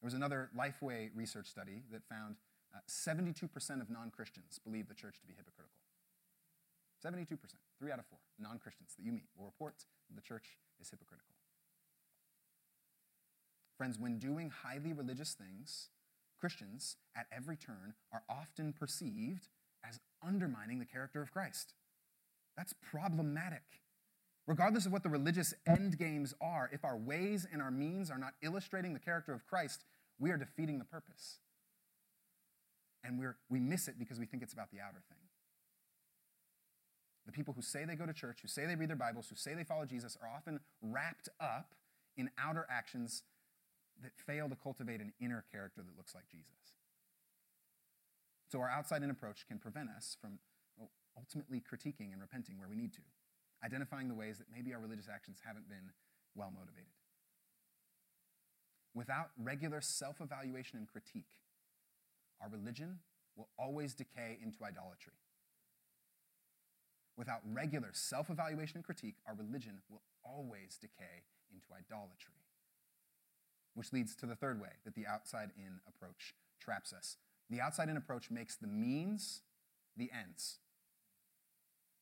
There 0.00 0.06
was 0.06 0.14
another 0.14 0.50
Lifeway 0.56 1.10
research 1.14 1.46
study 1.46 1.82
that 1.92 2.02
found 2.08 2.36
uh, 2.74 2.78
72% 2.88 3.80
of 3.80 3.90
non 3.90 4.10
Christians 4.10 4.60
believe 4.62 4.88
the 4.88 4.94
church 4.94 5.20
to 5.20 5.26
be 5.26 5.34
hypocritical. 5.36 5.80
72%, 7.04 7.26
three 7.78 7.90
out 7.90 7.98
of 7.98 8.06
four 8.06 8.18
non 8.38 8.58
Christians 8.58 8.94
that 8.96 9.04
you 9.04 9.12
meet 9.12 9.28
will 9.36 9.46
report 9.46 9.74
that 10.08 10.16
the 10.16 10.22
church 10.22 10.58
is 10.80 10.90
hypocritical. 10.90 11.34
Friends, 13.76 13.98
when 13.98 14.18
doing 14.18 14.50
highly 14.50 14.92
religious 14.92 15.32
things, 15.32 15.88
Christians 16.40 16.96
at 17.16 17.26
every 17.34 17.56
turn 17.56 17.94
are 18.12 18.22
often 18.28 18.72
perceived 18.72 19.48
as 19.86 19.98
undermining 20.24 20.78
the 20.78 20.84
character 20.84 21.22
of 21.22 21.30
Christ. 21.30 21.74
That's 22.56 22.74
problematic. 22.90 23.62
Regardless 24.46 24.86
of 24.86 24.92
what 24.92 25.02
the 25.02 25.08
religious 25.08 25.54
end 25.66 25.98
games 25.98 26.34
are, 26.40 26.68
if 26.72 26.84
our 26.84 26.96
ways 26.96 27.46
and 27.50 27.62
our 27.62 27.70
means 27.70 28.10
are 28.10 28.18
not 28.18 28.34
illustrating 28.42 28.94
the 28.94 29.00
character 29.00 29.32
of 29.32 29.46
Christ, 29.46 29.84
we 30.18 30.30
are 30.30 30.36
defeating 30.36 30.78
the 30.78 30.84
purpose. 30.84 31.38
And 33.04 33.18
we're, 33.18 33.36
we 33.48 33.60
miss 33.60 33.88
it 33.88 33.98
because 33.98 34.18
we 34.18 34.26
think 34.26 34.42
it's 34.42 34.52
about 34.52 34.70
the 34.70 34.80
outer 34.80 35.02
thing. 35.08 35.18
The 37.26 37.32
people 37.32 37.54
who 37.54 37.62
say 37.62 37.84
they 37.84 37.94
go 37.94 38.06
to 38.06 38.12
church, 38.12 38.40
who 38.42 38.48
say 38.48 38.66
they 38.66 38.76
read 38.76 38.90
their 38.90 38.96
Bibles, 38.96 39.28
who 39.28 39.36
say 39.36 39.54
they 39.54 39.64
follow 39.64 39.84
Jesus, 39.84 40.16
are 40.20 40.28
often 40.28 40.60
wrapped 40.82 41.28
up 41.38 41.74
in 42.16 42.30
outer 42.38 42.66
actions 42.68 43.22
that 44.02 44.12
fail 44.16 44.48
to 44.48 44.56
cultivate 44.56 45.00
an 45.00 45.12
inner 45.20 45.44
character 45.52 45.82
that 45.82 45.96
looks 45.96 46.14
like 46.14 46.28
Jesus. 46.30 46.74
So 48.48 48.60
our 48.60 48.68
outside 48.70 49.02
in 49.02 49.10
approach 49.10 49.46
can 49.46 49.58
prevent 49.58 49.88
us 49.90 50.16
from 50.20 50.38
ultimately 51.16 51.60
critiquing 51.60 52.12
and 52.12 52.20
repenting 52.20 52.58
where 52.58 52.68
we 52.68 52.76
need 52.76 52.92
to, 52.94 53.02
identifying 53.64 54.08
the 54.08 54.14
ways 54.14 54.38
that 54.38 54.46
maybe 54.52 54.72
our 54.74 54.80
religious 54.80 55.08
actions 55.12 55.38
haven't 55.44 55.68
been 55.68 55.92
well 56.34 56.52
motivated. 56.54 56.90
Without 58.94 59.30
regular 59.38 59.80
self 59.80 60.20
evaluation 60.20 60.78
and 60.78 60.88
critique, 60.88 61.38
our 62.40 62.48
religion 62.48 62.98
will 63.36 63.48
always 63.58 63.94
decay 63.94 64.38
into 64.42 64.64
idolatry. 64.64 65.12
Without 67.16 67.40
regular 67.44 67.90
self 67.92 68.30
evaluation 68.30 68.78
and 68.78 68.84
critique, 68.84 69.16
our 69.26 69.34
religion 69.34 69.78
will 69.88 70.02
always 70.24 70.76
decay 70.80 71.22
into 71.52 71.66
idolatry. 71.72 72.34
Which 73.74 73.92
leads 73.92 74.14
to 74.16 74.26
the 74.26 74.34
third 74.34 74.60
way 74.60 74.70
that 74.84 74.94
the 74.94 75.06
outside 75.06 75.50
in 75.56 75.80
approach 75.88 76.34
traps 76.60 76.92
us. 76.92 77.16
The 77.48 77.60
outside 77.60 77.88
in 77.88 77.96
approach 77.96 78.30
makes 78.30 78.56
the 78.56 78.66
means 78.66 79.42
the 79.96 80.10
ends. 80.12 80.58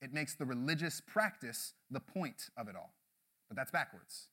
It 0.00 0.12
makes 0.12 0.34
the 0.34 0.44
religious 0.44 1.00
practice 1.00 1.74
the 1.90 2.00
point 2.00 2.50
of 2.56 2.68
it 2.68 2.76
all. 2.76 2.94
But 3.48 3.56
that's 3.56 3.70
backwards. 3.70 4.28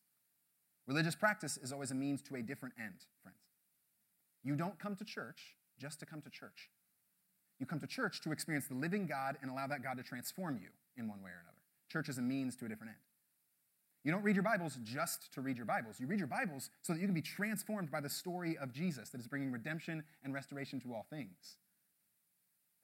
Religious 0.88 1.15
practice 1.15 1.58
is 1.58 1.71
always 1.71 1.91
a 1.91 1.95
means 1.95 2.21
to 2.24 2.36
a 2.36 2.41
different 2.41 2.76
end, 2.80 3.06
friends. 3.24 3.39
You 4.43 4.56
don't 4.56 4.78
come 4.78 4.95
to 4.98 5.04
church 5.04 5.56
just 5.80 6.00
to 6.02 6.06
come 6.06 6.21
to 6.21 6.30
church. 6.30 6.69
You 7.60 7.65
come 7.65 7.80
to 7.80 7.88
church 7.88 8.21
to 8.21 8.32
experience 8.32 8.67
the 8.67 8.76
living 8.76 9.08
God 9.08 9.38
and 9.41 9.50
allow 9.50 9.67
that 9.67 9.82
God 9.82 9.98
to 9.98 10.04
transform 10.04 10.60
you 10.62 10.69
in 10.98 11.08
one 11.08 11.21
way 11.24 11.32
or 11.32 11.41
another. 11.41 11.58
Church 11.91 12.10
is 12.10 12.17
a 12.17 12.21
means 12.21 12.56
to 12.58 12.65
a 12.65 12.69
different 12.69 12.91
end. 12.91 13.00
You 14.06 14.12
don't 14.12 14.22
read 14.22 14.36
your 14.36 14.44
Bibles 14.44 14.78
just 14.84 15.34
to 15.34 15.41
read 15.41 15.58
your 15.58 15.65
Bibles. 15.65 16.00
You 16.00 16.06
read 16.06 16.20
your 16.20 16.28
Bibles 16.28 16.70
so 16.84 16.94
that 16.94 17.00
you 17.00 17.08
can 17.08 17.15
be 17.15 17.24
transformed 17.24 17.89
by 17.89 18.02
the 18.02 18.10
story 18.10 18.56
of 18.56 18.72
Jesus 18.72 19.10
that 19.10 19.20
is 19.20 19.28
bringing 19.28 19.52
redemption 19.52 20.04
and 20.24 20.32
restoration 20.32 20.80
to 20.82 20.94
all 20.94 21.08
things. 21.10 21.58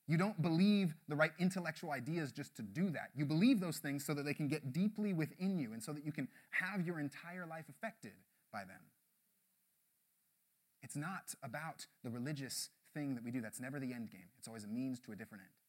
You 0.07 0.17
don't 0.17 0.41
believe 0.41 0.95
the 1.07 1.15
right 1.15 1.31
intellectual 1.37 1.91
ideas 1.91 2.31
just 2.31 2.55
to 2.55 2.63
do 2.63 2.89
that. 2.89 3.11
You 3.15 3.25
believe 3.25 3.59
those 3.59 3.77
things 3.77 4.03
so 4.03 4.15
that 4.15 4.23
they 4.23 4.33
can 4.33 4.47
get 4.47 4.73
deeply 4.73 5.13
within 5.13 5.59
you 5.59 5.73
and 5.73 5.83
so 5.83 5.93
that 5.93 6.03
you 6.03 6.11
can 6.11 6.27
have 6.49 6.87
your 6.87 6.99
entire 6.99 7.45
life 7.45 7.65
affected 7.69 8.13
by 8.51 8.61
them. 8.61 8.81
It's 10.81 10.95
not 10.95 11.35
about 11.43 11.85
the 12.03 12.09
religious 12.09 12.69
thing 12.95 13.13
that 13.13 13.23
we 13.23 13.29
do. 13.29 13.41
That's 13.41 13.59
never 13.61 13.79
the 13.79 13.93
end 13.93 14.09
game, 14.09 14.31
it's 14.39 14.47
always 14.47 14.63
a 14.63 14.67
means 14.67 14.99
to 15.01 15.11
a 15.11 15.15
different 15.15 15.43
end. 15.43 15.60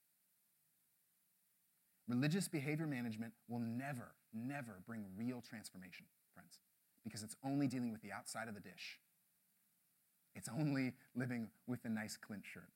Religious 2.08 2.48
behavior 2.48 2.86
management 2.86 3.32
will 3.48 3.60
never, 3.60 4.14
never 4.34 4.80
bring 4.86 5.04
real 5.16 5.40
transformation, 5.40 6.06
friends, 6.34 6.58
because 7.04 7.22
it's 7.22 7.36
only 7.44 7.68
dealing 7.68 7.92
with 7.92 8.02
the 8.02 8.12
outside 8.12 8.48
of 8.48 8.54
the 8.54 8.60
dish. 8.60 8.98
It's 10.34 10.48
only 10.48 10.94
living 11.14 11.48
with 11.66 11.84
a 11.84 11.88
nice 11.88 12.16
Clint 12.16 12.44
shirt. 12.44 12.70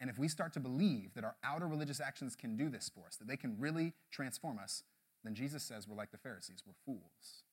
And 0.00 0.08
if 0.08 0.18
we 0.18 0.28
start 0.28 0.52
to 0.54 0.60
believe 0.60 1.12
that 1.14 1.24
our 1.24 1.36
outer 1.44 1.66
religious 1.66 2.00
actions 2.00 2.34
can 2.34 2.56
do 2.56 2.68
this 2.68 2.90
for 2.92 3.06
us, 3.06 3.16
that 3.16 3.28
they 3.28 3.36
can 3.36 3.56
really 3.58 3.92
transform 4.10 4.58
us, 4.58 4.82
then 5.22 5.34
Jesus 5.34 5.62
says 5.62 5.86
we're 5.86 5.96
like 5.96 6.10
the 6.10 6.18
Pharisees, 6.18 6.62
we're 6.66 6.72
fools. 6.86 7.44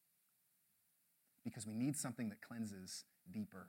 Because 1.44 1.68
we 1.68 1.74
need 1.74 1.98
something 1.98 2.30
that 2.30 2.42
cleanses 2.42 3.04
deeper. 3.32 3.68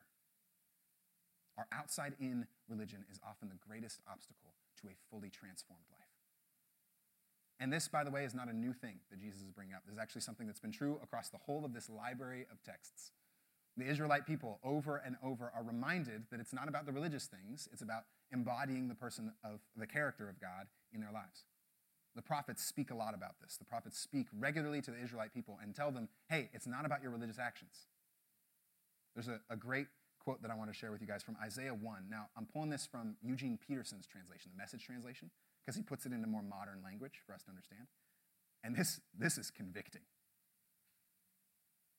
Our 1.57 1.67
outside 1.73 2.15
in 2.21 2.47
religion 2.69 3.05
is 3.11 3.19
often 3.27 3.49
the 3.49 3.59
greatest 3.69 4.01
obstacle 4.11 4.55
to 4.81 4.89
a 4.89 4.97
fully 5.11 5.29
transformed 5.29 5.83
life. 5.91 6.08
And 7.61 7.73
this, 7.73 7.89
by 7.89 8.05
the 8.05 8.11
way, 8.11 8.25
is 8.25 8.35
not 8.35 8.49
a 8.49 8.53
new 8.53 8.73
thing 8.73 9.01
that 9.11 9.21
Jesus 9.21 9.43
is 9.43 9.51
bringing 9.51 9.75
up. 9.75 9.83
This 9.85 9.95
is 9.95 9.99
actually 9.99 10.21
something 10.21 10.47
that's 10.47 10.61
been 10.61 10.73
true 10.73 11.01
across 11.03 11.29
the 11.29 11.39
whole 11.39 11.65
of 11.65 11.75
this 11.75 11.91
library 11.91 12.47
of 12.53 12.63
texts. 12.63 13.11
The 13.77 13.89
Israelite 13.89 14.27
people, 14.27 14.59
over 14.65 14.97
and 14.97 15.17
over, 15.23 15.53
are 15.55 15.63
reminded 15.63 16.25
that 16.31 16.41
it's 16.41 16.53
not 16.53 16.69
about 16.69 16.87
the 16.87 16.93
religious 16.93 17.27
things, 17.27 17.69
it's 17.73 17.83
about 17.83 18.05
embodying 18.33 18.89
the 18.89 18.95
person 18.95 19.33
of 19.45 19.61
the 19.77 19.87
character 19.87 20.29
of 20.29 20.41
God 20.41 20.67
in 20.93 21.01
their 21.01 21.13
lives. 21.13 21.45
The 22.17 22.23
prophets 22.23 22.65
speak 22.65 22.91
a 22.91 22.95
lot 22.95 23.15
about 23.15 23.37
this. 23.41 23.57
The 23.57 23.65
prophets 23.65 23.99
speak 23.99 24.27
regularly 24.37 24.81
to 24.83 24.91
the 24.91 25.01
Israelite 25.03 25.33
people 25.33 25.59
and 25.63 25.75
tell 25.75 25.93
them, 25.93 26.09
hey, 26.29 26.51
it's 26.53 26.67
not 26.67 26.85
about 26.85 27.03
your 27.03 27.13
religious 27.13 27.39
actions. 27.39 27.87
There's 29.15 29.29
a, 29.29 29.41
a 29.51 29.57
great 29.57 29.87
quote 30.19 30.43
that 30.43 30.51
I 30.51 30.55
want 30.55 30.71
to 30.71 30.75
share 30.77 30.91
with 30.91 31.01
you 31.01 31.07
guys 31.07 31.23
from 31.23 31.37
Isaiah 31.43 31.75
1. 31.75 32.03
Now, 32.11 32.27
I'm 32.37 32.47
pulling 32.47 32.71
this 32.71 32.87
from 32.87 33.17
Eugene 33.23 33.59
Peterson's 33.67 34.07
translation, 34.07 34.51
the 34.53 34.61
message 34.61 34.85
translation, 34.85 35.31
because 35.69 35.77
he 35.77 35.83
puts 35.83 36.07
it 36.07 36.13
into 36.13 36.27
more 36.27 36.41
modern 36.43 36.81
language 36.83 37.21
for 37.27 37.35
us 37.35 37.43
to 37.43 37.51
understand. 37.51 37.89
And 38.65 38.75
this, 38.75 39.03
this 39.19 39.37
is 39.37 39.51
convicting. 39.51 40.01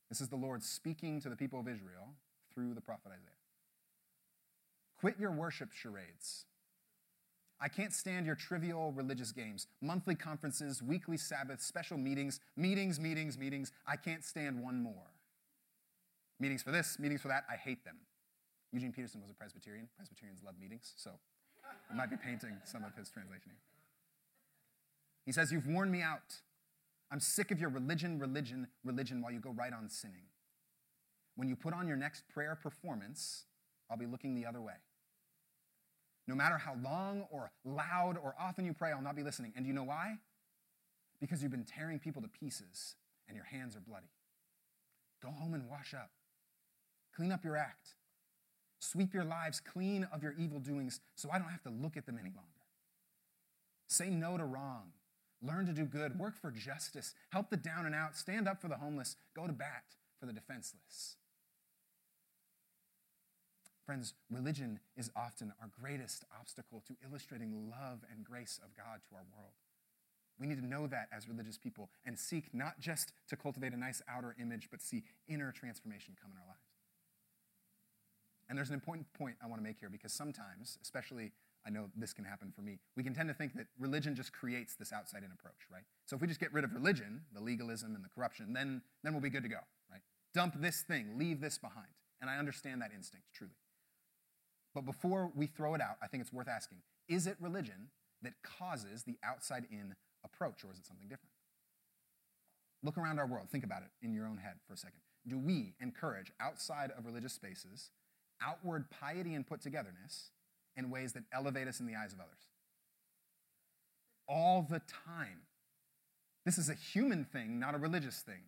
This 0.10 0.22
is 0.22 0.28
the 0.28 0.38
Lord 0.38 0.64
speaking 0.64 1.22
to 1.22 1.30
the 1.30 1.36
people 1.36 1.60
of 1.60 1.68
Israel 1.68 2.16
through 2.52 2.74
the 2.74 2.82
prophet 2.82 3.12
Isaiah. 3.12 3.30
Quit 5.00 5.20
your 5.20 5.30
worship 5.30 5.72
charades. 5.72 6.46
I 7.62 7.68
can't 7.68 7.94
stand 7.94 8.26
your 8.26 8.34
trivial 8.34 8.92
religious 8.92 9.32
games, 9.32 9.68
monthly 9.84 10.16
conferences, 10.16 10.82
weekly 10.82 11.18
Sabbaths, 11.18 11.64
special 11.64 12.00
meetings, 12.00 12.40
meetings, 12.58 13.00
meetings, 13.00 13.38
meetings. 13.38 13.72
I 13.86 13.98
can't 13.98 14.26
stand 14.26 14.64
one 14.64 14.82
more. 14.82 15.14
Meetings 16.40 16.64
for 16.64 16.72
this, 16.72 16.98
meetings 16.98 17.22
for 17.22 17.28
that, 17.28 17.44
I 17.48 17.56
hate 17.56 17.86
them. 17.86 17.98
Eugene 18.72 18.94
Peterson 18.94 19.22
was 19.22 19.30
a 19.30 19.36
Presbyterian. 19.36 19.90
Presbyterians 19.96 20.42
love 20.44 20.56
meetings, 20.60 20.94
so 20.98 21.12
I 21.90 21.96
might 21.96 22.10
be 22.10 22.18
painting 22.18 22.58
some 22.64 22.84
of 22.84 22.96
his 22.96 23.10
translation 23.10 23.52
here. 23.52 23.70
He 25.26 25.32
says, 25.32 25.52
You've 25.52 25.68
worn 25.68 25.92
me 25.92 26.02
out. 26.02 26.42
I'm 27.12 27.20
sick 27.20 27.52
of 27.52 27.60
your 27.60 27.70
religion, 27.70 28.20
religion, 28.20 28.68
religion 28.84 29.22
while 29.22 29.32
you 29.32 29.40
go 29.40 29.52
right 29.52 29.74
on 29.74 29.90
sinning. 29.90 30.28
When 31.36 31.48
you 31.48 31.56
put 31.56 31.74
on 31.74 31.88
your 31.88 31.98
next 31.98 32.24
prayer 32.30 32.58
performance, 32.62 33.46
I'll 33.90 33.98
be 33.98 34.06
looking 34.06 34.36
the 34.36 34.46
other 34.46 34.62
way. 34.62 34.74
No 36.28 36.36
matter 36.36 36.58
how 36.58 36.76
long 36.84 37.26
or 37.32 37.52
loud 37.66 38.18
or 38.22 38.36
often 38.40 38.66
you 38.66 38.74
pray, 38.74 38.92
I'll 38.92 39.02
not 39.02 39.16
be 39.16 39.24
listening. 39.24 39.54
And 39.56 39.66
do 39.66 39.68
you 39.68 39.74
know 39.74 39.84
why? 39.84 40.18
Because 41.20 41.42
you've 41.42 41.52
been 41.52 41.66
tearing 41.66 41.98
people 41.98 42.22
to 42.22 42.28
pieces 42.28 42.96
and 43.28 43.36
your 43.36 43.46
hands 43.46 43.76
are 43.76 43.80
bloody. 43.80 44.12
Go 45.24 45.32
home 45.32 45.54
and 45.54 45.68
wash 45.68 45.94
up. 45.94 46.12
Clean 47.16 47.32
up 47.32 47.44
your 47.44 47.58
act. 47.58 47.96
Sweep 48.80 49.14
your 49.14 49.26
lives 49.26 49.60
clean 49.60 50.08
of 50.12 50.24
your 50.24 50.34
evil 50.38 50.60
doings 50.60 51.00
so 51.16 51.30
I 51.32 51.38
don't 51.38 51.50
have 51.50 51.64
to 51.64 51.70
look 51.70 51.98
at 51.98 52.06
them 52.06 52.18
any 52.18 52.30
longer. 52.30 52.48
Say 53.88 54.10
no 54.10 54.38
to 54.38 54.46
wrong. 54.46 54.94
Learn 55.42 55.66
to 55.66 55.74
do 55.74 55.86
good. 55.86 56.20
Work 56.20 56.40
for 56.40 56.52
justice. 56.52 57.14
Help 57.30 57.50
the 57.50 57.58
down 57.58 57.86
and 57.86 57.96
out. 57.96 58.16
Stand 58.16 58.48
up 58.48 58.62
for 58.62 58.68
the 58.68 58.76
homeless. 58.76 59.16
Go 59.36 59.48
to 59.48 59.54
bat 59.54 59.84
for 60.20 60.26
the 60.26 60.34
defenseless. 60.34 61.16
Friends, 63.86 64.14
religion 64.30 64.80
is 64.96 65.10
often 65.16 65.54
our 65.60 65.70
greatest 65.82 66.24
obstacle 66.40 66.84
to 66.88 66.96
illustrating 67.04 67.70
love 67.70 68.06
and 68.12 68.24
grace 68.24 68.60
of 68.64 68.76
God 68.78 69.00
to 69.10 69.16
our 69.16 69.26
world. 69.36 69.54
We 70.40 70.48
need 70.48 70.62
to 70.62 70.66
know 70.66 70.88
that 70.88 71.10
as 71.12 71.28
religious 71.28 71.58
people 71.58 71.90
and 72.06 72.18
seek 72.18 72.54
not 72.54 72.80
just 72.80 73.14
to 73.30 73.36
cultivate 73.36 73.74
a 73.74 73.78
nice 73.78 74.02
outer 74.08 74.36
image, 74.40 74.70
but 74.70 74.82
see 74.82 75.04
inner 75.28 75.52
transformation 75.52 76.16
come 76.22 76.32
in 76.32 76.38
our 76.38 76.48
lives. 76.48 76.69
And 78.50 78.58
there's 78.58 78.70
an 78.70 78.74
important 78.74 79.12
point 79.14 79.36
I 79.44 79.48
want 79.48 79.62
to 79.62 79.64
make 79.64 79.80
here 79.80 79.90
because 79.90 80.12
sometimes, 80.12 80.80
especially 80.82 81.32
I 81.66 81.70
know 81.70 81.90
this 81.96 82.14
can 82.14 82.26
happen 82.26 82.52
for 82.56 82.62
me, 82.62 82.80
we 82.98 83.04
can 83.04 83.14
tend 83.14 83.30
to 83.30 83.36
think 83.36 83.54
that 83.56 83.68
religion 83.78 84.16
just 84.16 84.34
creates 84.34 84.76
this 84.76 84.92
outside 84.92 85.24
in 85.24 85.32
approach, 85.32 85.68
right? 85.72 85.84
So 86.06 86.16
if 86.16 86.22
we 86.22 86.28
just 86.28 86.40
get 86.40 86.52
rid 86.52 86.64
of 86.64 86.74
religion, 86.74 87.22
the 87.34 87.42
legalism 87.42 87.96
and 87.96 88.04
the 88.04 88.10
corruption, 88.10 88.54
then, 88.54 88.82
then 89.04 89.14
we'll 89.14 89.22
be 89.22 89.30
good 89.30 89.44
to 89.44 89.50
go, 89.50 89.60
right? 89.92 90.02
Dump 90.34 90.60
this 90.60 90.82
thing, 90.82 91.18
leave 91.18 91.42
this 91.42 91.58
behind. 91.58 91.88
And 92.22 92.30
I 92.30 92.38
understand 92.38 92.82
that 92.82 92.92
instinct, 92.96 93.28
truly. 93.34 93.54
But 94.74 94.86
before 94.86 95.32
we 95.36 95.46
throw 95.46 95.76
it 95.76 95.82
out, 95.82 95.98
I 96.02 96.08
think 96.08 96.22
it's 96.22 96.34
worth 96.34 96.48
asking 96.48 96.80
is 97.08 97.28
it 97.28 97.38
religion 97.40 97.90
that 98.22 98.34
causes 98.44 99.04
the 99.04 99.18
outside 99.24 99.66
in 99.72 99.96
approach, 100.24 100.64
or 100.64 100.72
is 100.72 100.78
it 100.78 100.86
something 100.86 101.08
different? 101.08 101.32
Look 102.84 102.98
around 102.98 103.20
our 103.20 103.26
world. 103.26 103.50
Think 103.50 103.64
about 103.64 103.82
it 103.82 103.90
in 104.02 104.14
your 104.14 104.26
own 104.26 104.38
head 104.38 104.56
for 104.68 104.74
a 104.74 104.78
second. 104.78 105.00
Do 105.28 105.38
we 105.38 105.74
encourage 105.82 106.32
outside 106.40 106.92
of 106.98 107.06
religious 107.06 107.34
spaces 107.34 107.90
outward 108.42 108.90
piety 108.90 109.34
and 109.34 109.46
put 109.46 109.62
togetherness 109.62 110.32
in 110.76 110.90
ways 110.90 111.14
that 111.14 111.24
elevate 111.34 111.68
us 111.68 111.80
in 111.80 111.86
the 111.86 111.96
eyes 111.96 112.14
of 112.14 112.20
others? 112.20 112.48
All 114.28 114.66
the 114.70 114.82
time. 115.08 115.42
This 116.46 116.58
is 116.58 116.70
a 116.70 116.74
human 116.74 117.26
thing, 117.26 117.60
not 117.60 117.76
a 117.76 117.78
religious 117.78 118.22
thing. 118.22 118.44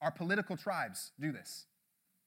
Our 0.00 0.10
political 0.10 0.56
tribes 0.56 1.12
do 1.20 1.32
this. 1.32 1.66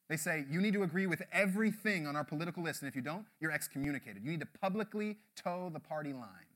They 0.09 0.17
say, 0.17 0.45
you 0.49 0.59
need 0.59 0.73
to 0.73 0.83
agree 0.83 1.05
with 1.05 1.21
everything 1.31 2.07
on 2.07 2.15
our 2.15 2.23
political 2.23 2.63
list, 2.63 2.81
and 2.81 2.89
if 2.89 2.95
you 2.95 3.01
don't, 3.01 3.25
you're 3.39 3.51
excommunicated. 3.51 4.23
You 4.23 4.31
need 4.31 4.39
to 4.39 4.47
publicly 4.59 5.17
toe 5.35 5.69
the 5.71 5.79
party 5.79 6.13
line. 6.13 6.49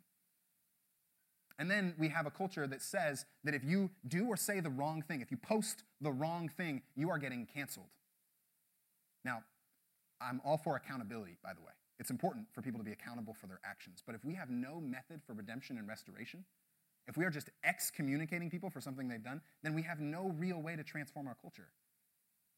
And 1.59 1.69
then 1.69 1.93
we 1.99 2.09
have 2.09 2.25
a 2.25 2.31
culture 2.31 2.65
that 2.65 2.81
says 2.81 3.25
that 3.43 3.53
if 3.53 3.63
you 3.63 3.91
do 4.07 4.25
or 4.25 4.35
say 4.35 4.59
the 4.59 4.71
wrong 4.71 5.03
thing, 5.03 5.21
if 5.21 5.29
you 5.29 5.37
post 5.37 5.83
the 6.01 6.11
wrong 6.11 6.49
thing, 6.49 6.81
you 6.95 7.11
are 7.11 7.19
getting 7.19 7.45
canceled. 7.45 7.89
Now, 9.23 9.43
I'm 10.23 10.41
all 10.45 10.57
for 10.57 10.75
accountability, 10.75 11.37
by 11.43 11.53
the 11.53 11.61
way. 11.61 11.73
It's 11.99 12.09
important 12.09 12.47
for 12.51 12.61
people 12.61 12.79
to 12.79 12.83
be 12.83 12.91
accountable 12.91 13.33
for 13.33 13.47
their 13.47 13.59
actions. 13.63 14.01
But 14.05 14.15
if 14.15 14.25
we 14.25 14.33
have 14.35 14.49
no 14.49 14.79
method 14.79 15.21
for 15.25 15.33
redemption 15.33 15.77
and 15.77 15.87
restoration, 15.87 16.43
if 17.07 17.17
we 17.17 17.25
are 17.25 17.29
just 17.29 17.49
excommunicating 17.63 18.49
people 18.49 18.69
for 18.69 18.81
something 18.81 19.07
they've 19.07 19.23
done, 19.23 19.41
then 19.61 19.73
we 19.73 19.81
have 19.83 19.99
no 19.99 20.33
real 20.37 20.61
way 20.61 20.75
to 20.75 20.83
transform 20.83 21.27
our 21.27 21.35
culture. 21.41 21.67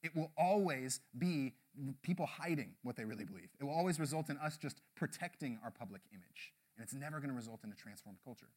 It 0.04 0.16
will 0.16 0.32
always 0.38 1.00
be 1.18 1.54
people 2.04 2.28
hiding 2.28 2.76
what 2.84 2.96
they 2.96 3.06
really 3.06 3.26
believe. 3.26 3.50
It 3.60 3.64
will 3.64 3.74
always 3.74 4.00
result 4.00 4.30
in 4.30 4.38
us 4.38 4.58
just 4.58 4.82
protecting 4.96 5.60
our 5.64 5.72
public 5.72 6.02
image. 6.14 6.54
And 6.78 6.84
it's 6.84 6.94
never 6.94 7.18
going 7.18 7.30
to 7.30 7.36
result 7.36 7.62
in 7.64 7.72
a 7.72 7.76
transformed 7.76 8.20
culture. 8.24 8.50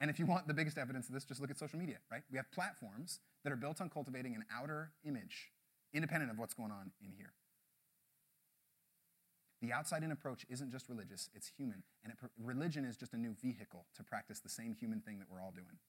And 0.00 0.10
if 0.10 0.18
you 0.18 0.26
want 0.26 0.46
the 0.46 0.54
biggest 0.54 0.78
evidence 0.78 1.08
of 1.08 1.14
this, 1.14 1.24
just 1.24 1.40
look 1.40 1.50
at 1.50 1.58
social 1.58 1.78
media, 1.78 1.96
right? 2.10 2.22
We 2.30 2.36
have 2.36 2.50
platforms 2.52 3.20
that 3.42 3.52
are 3.52 3.56
built 3.56 3.80
on 3.80 3.88
cultivating 3.90 4.34
an 4.34 4.44
outer 4.54 4.90
image, 5.04 5.50
independent 5.92 6.30
of 6.30 6.38
what's 6.38 6.54
going 6.54 6.70
on 6.70 6.90
in 7.02 7.12
here. 7.16 7.32
The 9.64 9.72
outside 9.72 10.04
in 10.04 10.12
approach 10.12 10.44
isn't 10.50 10.70
just 10.70 10.90
religious, 10.90 11.30
it's 11.32 11.50
human. 11.56 11.84
And 12.04 12.12
it, 12.12 12.18
religion 12.36 12.84
is 12.84 12.98
just 12.98 13.14
a 13.14 13.16
new 13.16 13.32
vehicle 13.32 13.86
to 13.96 14.04
practice 14.04 14.40
the 14.40 14.50
same 14.52 14.76
human 14.78 15.00
thing 15.00 15.18
that 15.20 15.28
we're 15.30 15.40
all 15.40 15.52
doing. 15.56 15.80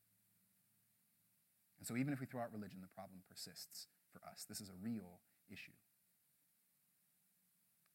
And 1.78 1.86
so 1.86 1.98
even 1.98 2.14
if 2.14 2.22
we 2.22 2.26
throw 2.26 2.40
out 2.40 2.54
religion, 2.54 2.80
the 2.80 2.96
problem 2.96 3.20
persists 3.28 3.88
for 4.14 4.22
us. 4.24 4.46
This 4.48 4.62
is 4.62 4.70
a 4.70 4.80
real 4.82 5.20
issue. 5.52 5.76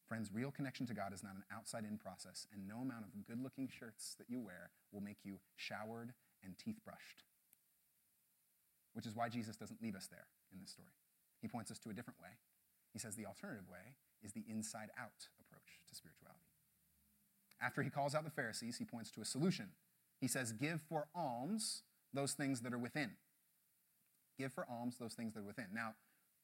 Friends, 0.06 0.28
real 0.30 0.50
connection 0.50 0.84
to 0.86 0.92
God 0.92 1.14
is 1.14 1.22
not 1.22 1.32
an 1.34 1.44
outside 1.50 1.84
in 1.88 1.96
process, 1.96 2.46
and 2.52 2.68
no 2.68 2.82
amount 2.82 3.06
of 3.06 3.26
good 3.26 3.42
looking 3.42 3.66
shirts 3.66 4.16
that 4.18 4.28
you 4.28 4.38
wear 4.38 4.68
will 4.92 5.00
make 5.00 5.24
you 5.24 5.40
showered 5.56 6.12
and 6.44 6.58
teeth 6.58 6.84
brushed. 6.84 7.24
Which 8.92 9.06
is 9.06 9.16
why 9.16 9.30
Jesus 9.30 9.56
doesn't 9.56 9.80
leave 9.80 9.96
us 9.96 10.08
there 10.08 10.26
in 10.52 10.60
this 10.60 10.72
story. 10.72 10.92
He 11.40 11.48
points 11.48 11.70
us 11.70 11.78
to 11.78 11.90
a 11.90 11.94
different 11.94 12.20
way. 12.20 12.36
He 12.92 12.98
says 12.98 13.16
the 13.16 13.24
alternative 13.24 13.70
way 13.70 13.96
is 14.22 14.32
the 14.32 14.44
inside 14.46 14.90
out 15.00 15.28
to 15.90 15.94
spirituality. 15.94 16.40
After 17.60 17.82
he 17.82 17.90
calls 17.90 18.14
out 18.14 18.24
the 18.24 18.30
Pharisees, 18.30 18.78
he 18.78 18.84
points 18.84 19.10
to 19.12 19.20
a 19.20 19.24
solution. 19.24 19.68
He 20.20 20.28
says, 20.28 20.52
Give 20.52 20.80
for 20.80 21.08
alms 21.14 21.82
those 22.14 22.32
things 22.32 22.60
that 22.62 22.72
are 22.72 22.78
within. 22.78 23.10
Give 24.38 24.52
for 24.52 24.66
alms 24.70 24.96
those 24.98 25.14
things 25.14 25.34
that 25.34 25.40
are 25.40 25.44
within. 25.44 25.66
Now, 25.74 25.94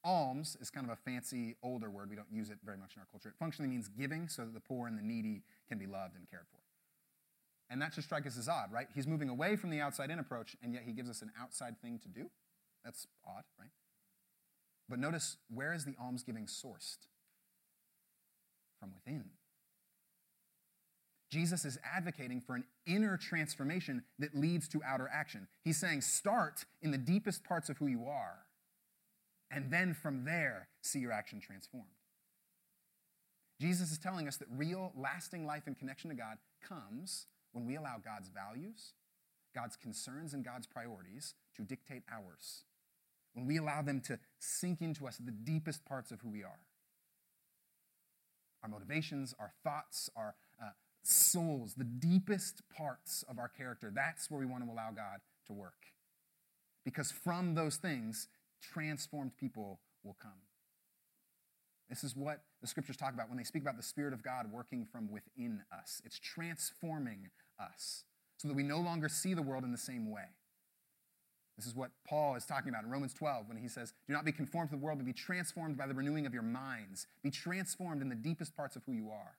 alms 0.05 0.57
is 0.61 0.71
kind 0.71 0.87
of 0.87 0.93
a 0.93 0.97
fancy, 0.97 1.57
older 1.63 1.89
word. 1.89 2.11
We 2.11 2.17
don't 2.17 2.31
use 2.31 2.51
it 2.51 2.59
very 2.65 2.77
much 2.77 2.95
in 2.95 3.01
our 3.01 3.07
culture. 3.11 3.31
It 3.31 3.35
functionally 3.39 3.71
means 3.71 3.89
giving 3.89 4.29
so 4.29 4.45
that 4.45 4.53
the 4.53 4.61
poor 4.61 4.87
and 4.87 4.99
the 4.99 5.03
needy 5.03 5.43
can 5.69 5.79
be 5.79 5.87
loved 5.87 6.17
and 6.17 6.29
cared 6.31 6.47
for. 6.51 6.61
And 7.69 7.83
that 7.83 7.95
should 7.95 8.05
strike 8.05 8.27
us 8.27 8.39
as 8.39 8.49
odd, 8.49 8.71
right? 8.71 8.87
He's 8.95 9.07
moving 9.07 9.29
away 9.29 9.57
from 9.57 9.71
the 9.71 9.81
outside 9.81 10.11
in 10.11 10.19
approach, 10.19 10.57
and 10.63 10.73
yet 10.73 10.85
he 10.87 10.93
gives 10.93 11.11
us 11.11 11.23
an 11.23 11.33
outside 11.41 11.81
thing 11.81 11.99
to 12.01 12.09
do. 12.09 12.31
That's 12.85 13.07
odd, 13.27 13.43
right? 13.59 13.71
But 14.89 15.01
notice 15.01 15.39
where 15.53 15.73
is 15.73 15.85
the 15.85 15.95
almsgiving 16.01 16.47
sourced? 16.47 17.09
From 18.87 18.95
within. 18.95 19.25
Jesus 21.33 21.65
is 21.65 21.77
advocating 21.85 22.41
for 22.41 22.55
an 22.55 22.65
inner 22.87 23.17
transformation 23.17 24.05
that 24.21 24.35
leads 24.37 24.69
to 24.69 24.81
outer 24.85 25.11
action. 25.13 25.49
He's 25.65 25.77
saying, 25.77 26.03
start 26.03 26.65
in 26.83 26.93
the 26.93 26.99
deepest 26.99 27.43
parts 27.43 27.69
of 27.69 27.79
who 27.79 27.89
you 27.89 28.05
are 28.07 28.47
and 29.51 29.71
then 29.71 29.95
from 29.95 30.25
there, 30.25 30.69
see 30.83 30.99
your 30.99 31.13
action 31.13 31.41
transformed. 31.41 31.87
Jesus 33.61 33.91
is 33.91 33.99
telling 33.99 34.29
us 34.29 34.37
that 34.37 34.49
real, 34.51 34.93
lasting 34.97 35.47
life 35.47 35.63
and 35.67 35.79
connection 35.79 36.11
to 36.11 36.17
God 36.17 36.39
comes 36.63 37.27
when 37.53 37.67
we 37.67 37.77
allow 37.77 37.97
God's 38.05 38.29
values, 38.29 38.93
God's 39.55 39.77
concerns, 39.77 40.35
and 40.35 40.45
God's 40.45 40.67
priorities 40.67 41.35
to 41.57 41.63
dictate 41.63 42.03
ours. 42.13 42.65
When 43.33 43.47
we 43.47 43.57
allow 43.57 43.83
them 43.83 44.01
to 44.03 44.19
sink 44.39 44.81
into 44.83 45.07
us 45.07 45.19
at 45.19 45.27
the 45.27 45.33
deepest 45.33 45.85
parts 45.85 46.11
of 46.11 46.21
who 46.21 46.31
we 46.31 46.43
are. 46.43 46.61
Our 48.67 48.71
motivations, 48.71 49.33
our 49.39 49.53
thoughts, 49.63 50.11
our 50.17 50.35
uh, 50.61 50.71
souls, 51.05 51.75
the 51.77 51.85
deepest 51.85 52.63
parts 52.77 53.25
of 53.29 53.39
our 53.39 53.49
character, 53.49 53.93
that's 53.95 54.29
where 54.29 54.41
we 54.41 54.47
want 54.47 54.65
to 54.65 54.71
allow 54.71 54.91
God 54.91 55.21
to 55.47 55.53
work. 55.53 55.87
Because 56.85 57.13
from 57.13 57.55
those 57.55 57.77
things, 57.77 58.27
transformed 58.61 59.37
people 59.37 59.79
will 60.03 60.17
come. 60.21 60.33
This 61.89 62.03
is 62.03 62.17
what 62.17 62.41
the 62.61 62.67
scriptures 62.67 62.97
talk 62.97 63.15
about 63.15 63.29
when 63.29 63.39
they 63.39 63.45
speak 63.45 63.63
about 63.63 63.77
the 63.77 63.83
Spirit 63.85 64.13
of 64.13 64.25
God 64.25 64.51
working 64.51 64.85
from 64.91 65.13
within 65.13 65.61
us. 65.73 66.03
It's 66.05 66.19
transforming 66.19 67.31
us 67.61 68.03
so 68.37 68.49
that 68.49 68.55
we 68.55 68.65
no 68.65 68.81
longer 68.81 69.09
see 69.09 69.35
the 69.35 69.43
world 69.43 69.63
in 69.63 69.71
the 69.71 69.79
same 69.79 70.11
way. 70.11 70.25
This 71.57 71.67
is 71.67 71.75
what 71.75 71.91
Paul 72.07 72.35
is 72.35 72.45
talking 72.45 72.69
about 72.69 72.85
in 72.85 72.91
Romans 72.91 73.15
12 73.15 73.49
when 73.49 73.57
he 73.57 73.69
says, 73.69 73.95
Do 74.07 74.13
not 74.13 74.25
be 74.25 74.33
conformed 74.33 74.71
to 74.71 74.77
the 74.77 74.83
world, 74.83 74.99
but 74.99 75.07
be 75.07 75.13
transformed 75.13 75.79
by 75.79 75.87
the 75.87 75.95
renewing 75.95 76.27
of 76.27 76.35
your 76.35 76.43
minds. 76.43 77.07
Be 77.23 77.31
transformed 77.31 78.03
in 78.03 78.09
the 78.11 78.15
deepest 78.15 78.55
parts 78.55 78.77
of 78.77 78.83
who 78.85 78.93
you 78.93 79.11
are 79.11 79.37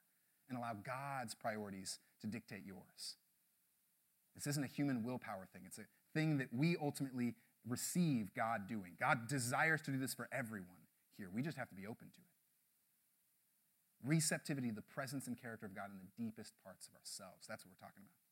and 0.50 0.58
allow 0.58 0.74
God's 0.74 1.36
priorities 1.36 2.00
to 2.22 2.28
dictate 2.28 2.64
yours. 2.66 3.18
This 4.36 4.48
isn't 4.48 4.64
a 4.64 4.68
human 4.68 5.04
willpower 5.04 5.48
thing, 5.52 5.64
it's 5.66 5.78
a 5.78 5.86
thing 6.14 6.38
that 6.38 6.48
we 6.54 6.76
ultimately 6.82 7.36
receive 7.68 8.34
God 8.36 8.68
doing. 8.68 8.94
God 9.00 9.28
desires 9.28 9.82
to 9.84 9.92
do 9.92 9.98
this 9.98 10.14
for 10.14 10.28
everyone 10.32 10.88
here. 11.18 11.30
We 11.34 11.42
just 11.42 11.58
have 11.58 11.70
to 11.70 11.76
be 11.76 11.86
open 11.86 12.08
to 12.10 12.20
it. 12.20 12.24
receptivity 14.08 14.72
the 14.72 14.82
presence 14.82 15.28
and 15.28 15.40
character 15.40 15.66
of 15.66 15.76
God 15.76 15.90
in 15.92 15.98
the 15.98 16.24
deepest 16.24 16.54
parts 16.64 16.88
of 16.88 16.94
ourselves. 16.94 17.46
That's 17.48 17.66
what 17.66 17.74
we're 17.74 17.86
talking 17.88 18.04
about. 18.06 18.27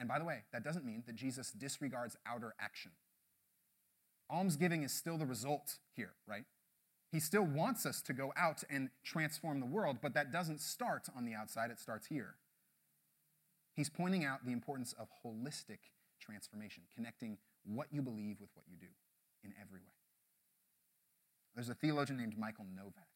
And 0.00 0.08
by 0.08 0.18
the 0.18 0.24
way, 0.24 0.44
that 0.52 0.64
doesn't 0.64 0.84
mean 0.84 1.04
that 1.06 1.14
Jesus 1.14 1.52
disregards 1.52 2.16
outer 2.26 2.54
action. 2.58 2.92
Almsgiving 4.30 4.82
is 4.82 4.92
still 4.92 5.18
the 5.18 5.26
result 5.26 5.76
here, 5.94 6.14
right? 6.26 6.44
He 7.12 7.20
still 7.20 7.44
wants 7.44 7.84
us 7.84 8.00
to 8.02 8.14
go 8.14 8.32
out 8.34 8.64
and 8.70 8.88
transform 9.04 9.60
the 9.60 9.66
world, 9.66 9.98
but 10.00 10.14
that 10.14 10.32
doesn't 10.32 10.60
start 10.60 11.08
on 11.14 11.26
the 11.26 11.34
outside, 11.34 11.70
it 11.70 11.78
starts 11.78 12.06
here. 12.06 12.36
He's 13.76 13.90
pointing 13.90 14.24
out 14.24 14.46
the 14.46 14.52
importance 14.52 14.94
of 14.98 15.08
holistic 15.24 15.78
transformation, 16.18 16.84
connecting 16.94 17.36
what 17.64 17.88
you 17.90 18.00
believe 18.00 18.40
with 18.40 18.50
what 18.54 18.64
you 18.68 18.76
do 18.78 18.92
in 19.44 19.52
every 19.60 19.80
way. 19.80 20.00
There's 21.54 21.68
a 21.68 21.74
theologian 21.74 22.18
named 22.18 22.38
Michael 22.38 22.66
Novak. 22.74 23.08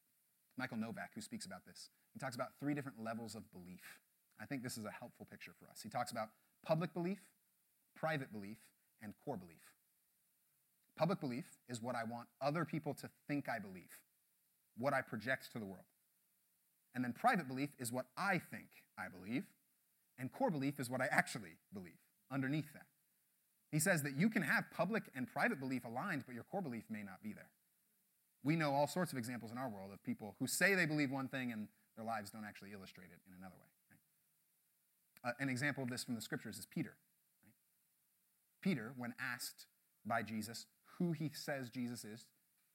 Michael 0.59 0.77
Novak, 0.77 1.13
who 1.15 1.21
speaks 1.21 1.47
about 1.47 1.65
this. 1.67 1.89
He 2.13 2.19
talks 2.19 2.35
about 2.35 2.49
three 2.61 2.75
different 2.75 3.03
levels 3.03 3.35
of 3.35 3.51
belief. 3.53 4.01
I 4.41 4.47
think 4.47 4.63
this 4.63 4.77
is 4.77 4.85
a 4.85 4.91
helpful 4.91 5.27
picture 5.31 5.53
for 5.59 5.71
us. 5.71 5.81
He 5.83 5.89
talks 5.89 6.11
about 6.13 6.29
public 6.65 6.95
belief, 6.95 7.19
private 7.97 8.33
belief, 8.33 8.59
and 9.03 9.15
core 9.25 9.37
belief. 9.37 9.57
Public 10.97 11.21
belief 11.21 11.45
is 11.69 11.83
what 11.83 11.97
I 11.97 12.05
want 12.05 12.29
other 12.41 12.65
people 12.65 12.95
to 12.95 13.11
think 13.29 13.49
I 13.49 13.59
believe, 13.59 14.01
what 14.79 14.95
I 14.95 15.03
project 15.03 15.53
to 15.53 15.59
the 15.59 15.67
world. 15.67 15.85
And 16.95 17.05
then 17.05 17.13
private 17.13 17.49
belief 17.49 17.71
is 17.79 17.91
what 17.91 18.07
I 18.17 18.39
think 18.39 18.69
I 18.99 19.07
believe, 19.09 19.45
and 20.19 20.33
core 20.33 20.51
belief 20.51 20.79
is 20.79 20.89
what 20.89 21.01
I 21.01 21.09
actually 21.11 21.59
believe 21.73 21.99
underneath 22.31 22.73
that. 22.73 22.87
He 23.73 23.81
says 23.81 24.03
that 24.05 24.17
you 24.17 24.31
can 24.31 24.43
have 24.43 24.65
public 24.73 25.03
and 25.17 25.27
private 25.27 25.59
belief 25.59 25.85
aligned, 25.85 26.23
but 26.27 26.35
your 26.35 26.45
core 26.45 26.63
belief 26.63 26.85
may 26.89 27.03
not 27.03 27.23
be 27.23 27.33
there. 27.33 27.51
We 28.45 28.55
know 28.55 28.73
all 28.73 28.87
sorts 28.87 29.11
of 29.11 29.19
examples 29.19 29.51
in 29.51 29.59
our 29.59 29.69
world 29.69 29.91
of 29.93 30.03
people 30.05 30.37
who 30.39 30.47
say 30.47 30.75
they 30.75 30.87
believe 30.87 31.11
one 31.11 31.27
thing 31.27 31.51
and 31.51 31.67
their 31.97 32.05
lives 32.05 32.31
don't 32.31 32.45
actually 32.45 32.73
illustrate 32.73 33.09
it 33.11 33.19
in 33.27 33.35
another 33.37 33.57
way. 33.61 33.74
Uh, 35.25 35.33
an 35.41 35.49
example 35.49 35.83
of 35.83 35.91
this 35.91 36.05
from 36.05 36.15
the 36.15 36.21
scriptures 36.21 36.59
is 36.59 36.67
Peter. 36.67 36.97
Right? 37.43 37.55
Peter, 38.63 38.93
when 38.97 39.15
asked 39.19 39.67
by 40.05 40.23
Jesus 40.23 40.67
who 40.99 41.13
he 41.13 41.31
says 41.33 41.71
Jesus 41.71 42.05
is, 42.05 42.27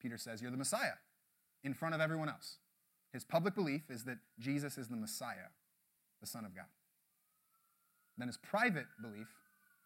Peter 0.01 0.17
says, 0.17 0.41
You're 0.41 0.51
the 0.51 0.57
Messiah 0.57 0.97
in 1.63 1.73
front 1.73 1.93
of 1.93 2.01
everyone 2.01 2.29
else. 2.29 2.57
His 3.13 3.23
public 3.23 3.55
belief 3.55 3.89
is 3.89 4.03
that 4.05 4.19
Jesus 4.39 4.77
is 4.77 4.87
the 4.87 4.95
Messiah, 4.95 5.53
the 6.21 6.27
Son 6.27 6.45
of 6.45 6.55
God. 6.55 6.69
Then 8.17 8.27
his 8.27 8.37
private 8.37 8.87
belief, 9.01 9.27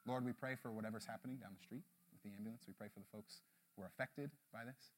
Lord, 0.06 0.26
we 0.26 0.34
pray 0.34 0.56
for 0.60 0.71
whatever's 0.71 1.06
happening 1.06 1.38
down 1.38 1.52
the 1.56 1.63
street 1.63 1.84
with 2.12 2.21
the 2.23 2.36
ambulance. 2.36 2.63
We 2.67 2.73
pray 2.73 2.88
for 2.93 2.99
the 2.99 3.10
folks 3.12 3.41
who 3.76 3.84
are 3.84 3.88
affected 3.88 4.32
by 4.52 4.65
this. 4.65 4.91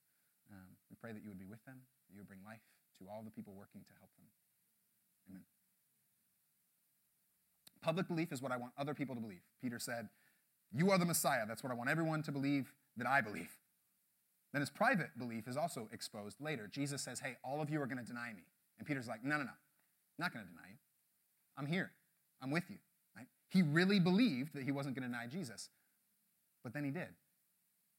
Um, 0.51 0.77
we 0.89 0.95
pray 0.99 1.11
that 1.11 1.21
you 1.21 1.29
would 1.29 1.39
be 1.39 1.49
with 1.49 1.63
them, 1.65 1.81
that 2.07 2.13
you 2.13 2.21
would 2.21 2.29
bring 2.29 2.43
life 2.45 2.63
to 2.99 3.05
all 3.09 3.21
the 3.21 3.31
people 3.31 3.53
working 3.53 3.81
to 3.85 3.93
help 3.99 4.09
them. 4.17 4.27
Amen. 5.29 5.54
Public 7.85 8.07
belief 8.07 8.31
is 8.31 8.41
what 8.41 8.51
I 8.51 8.57
want 8.57 8.73
other 8.79 8.95
people 8.95 9.13
to 9.13 9.21
believe. 9.21 9.43
Peter 9.61 9.77
said, 9.77 10.09
You 10.73 10.89
are 10.89 10.97
the 10.97 11.05
Messiah. 11.05 11.45
That's 11.47 11.61
what 11.63 11.71
I 11.71 11.75
want 11.75 11.87
everyone 11.87 12.23
to 12.23 12.31
believe 12.31 12.73
that 12.97 13.05
I 13.05 13.21
believe. 13.21 13.51
Then 14.53 14.61
his 14.61 14.71
private 14.71 15.09
belief 15.19 15.47
is 15.47 15.55
also 15.55 15.87
exposed 15.93 16.41
later. 16.41 16.67
Jesus 16.67 17.03
says, 17.03 17.19
Hey, 17.19 17.37
all 17.43 17.61
of 17.61 17.69
you 17.69 17.79
are 17.79 17.85
going 17.85 17.99
to 17.99 18.03
deny 18.03 18.33
me. 18.35 18.41
And 18.79 18.87
Peter's 18.87 19.07
like, 19.07 19.23
No, 19.23 19.37
no, 19.37 19.43
no. 19.43 19.51
I'm 19.51 20.17
not 20.17 20.33
going 20.33 20.43
to 20.43 20.49
deny 20.49 20.67
you. 20.67 20.77
I'm 21.59 21.67
here. 21.67 21.91
I'm 22.41 22.49
with 22.49 22.63
you. 22.71 22.77
Right? 23.15 23.27
He 23.49 23.61
really 23.61 23.99
believed 23.99 24.55
that 24.55 24.63
he 24.63 24.71
wasn't 24.71 24.95
going 24.95 25.07
to 25.07 25.15
deny 25.15 25.27
Jesus. 25.27 25.69
But 26.63 26.73
then 26.73 26.85
he 26.85 26.89
did. 26.89 27.09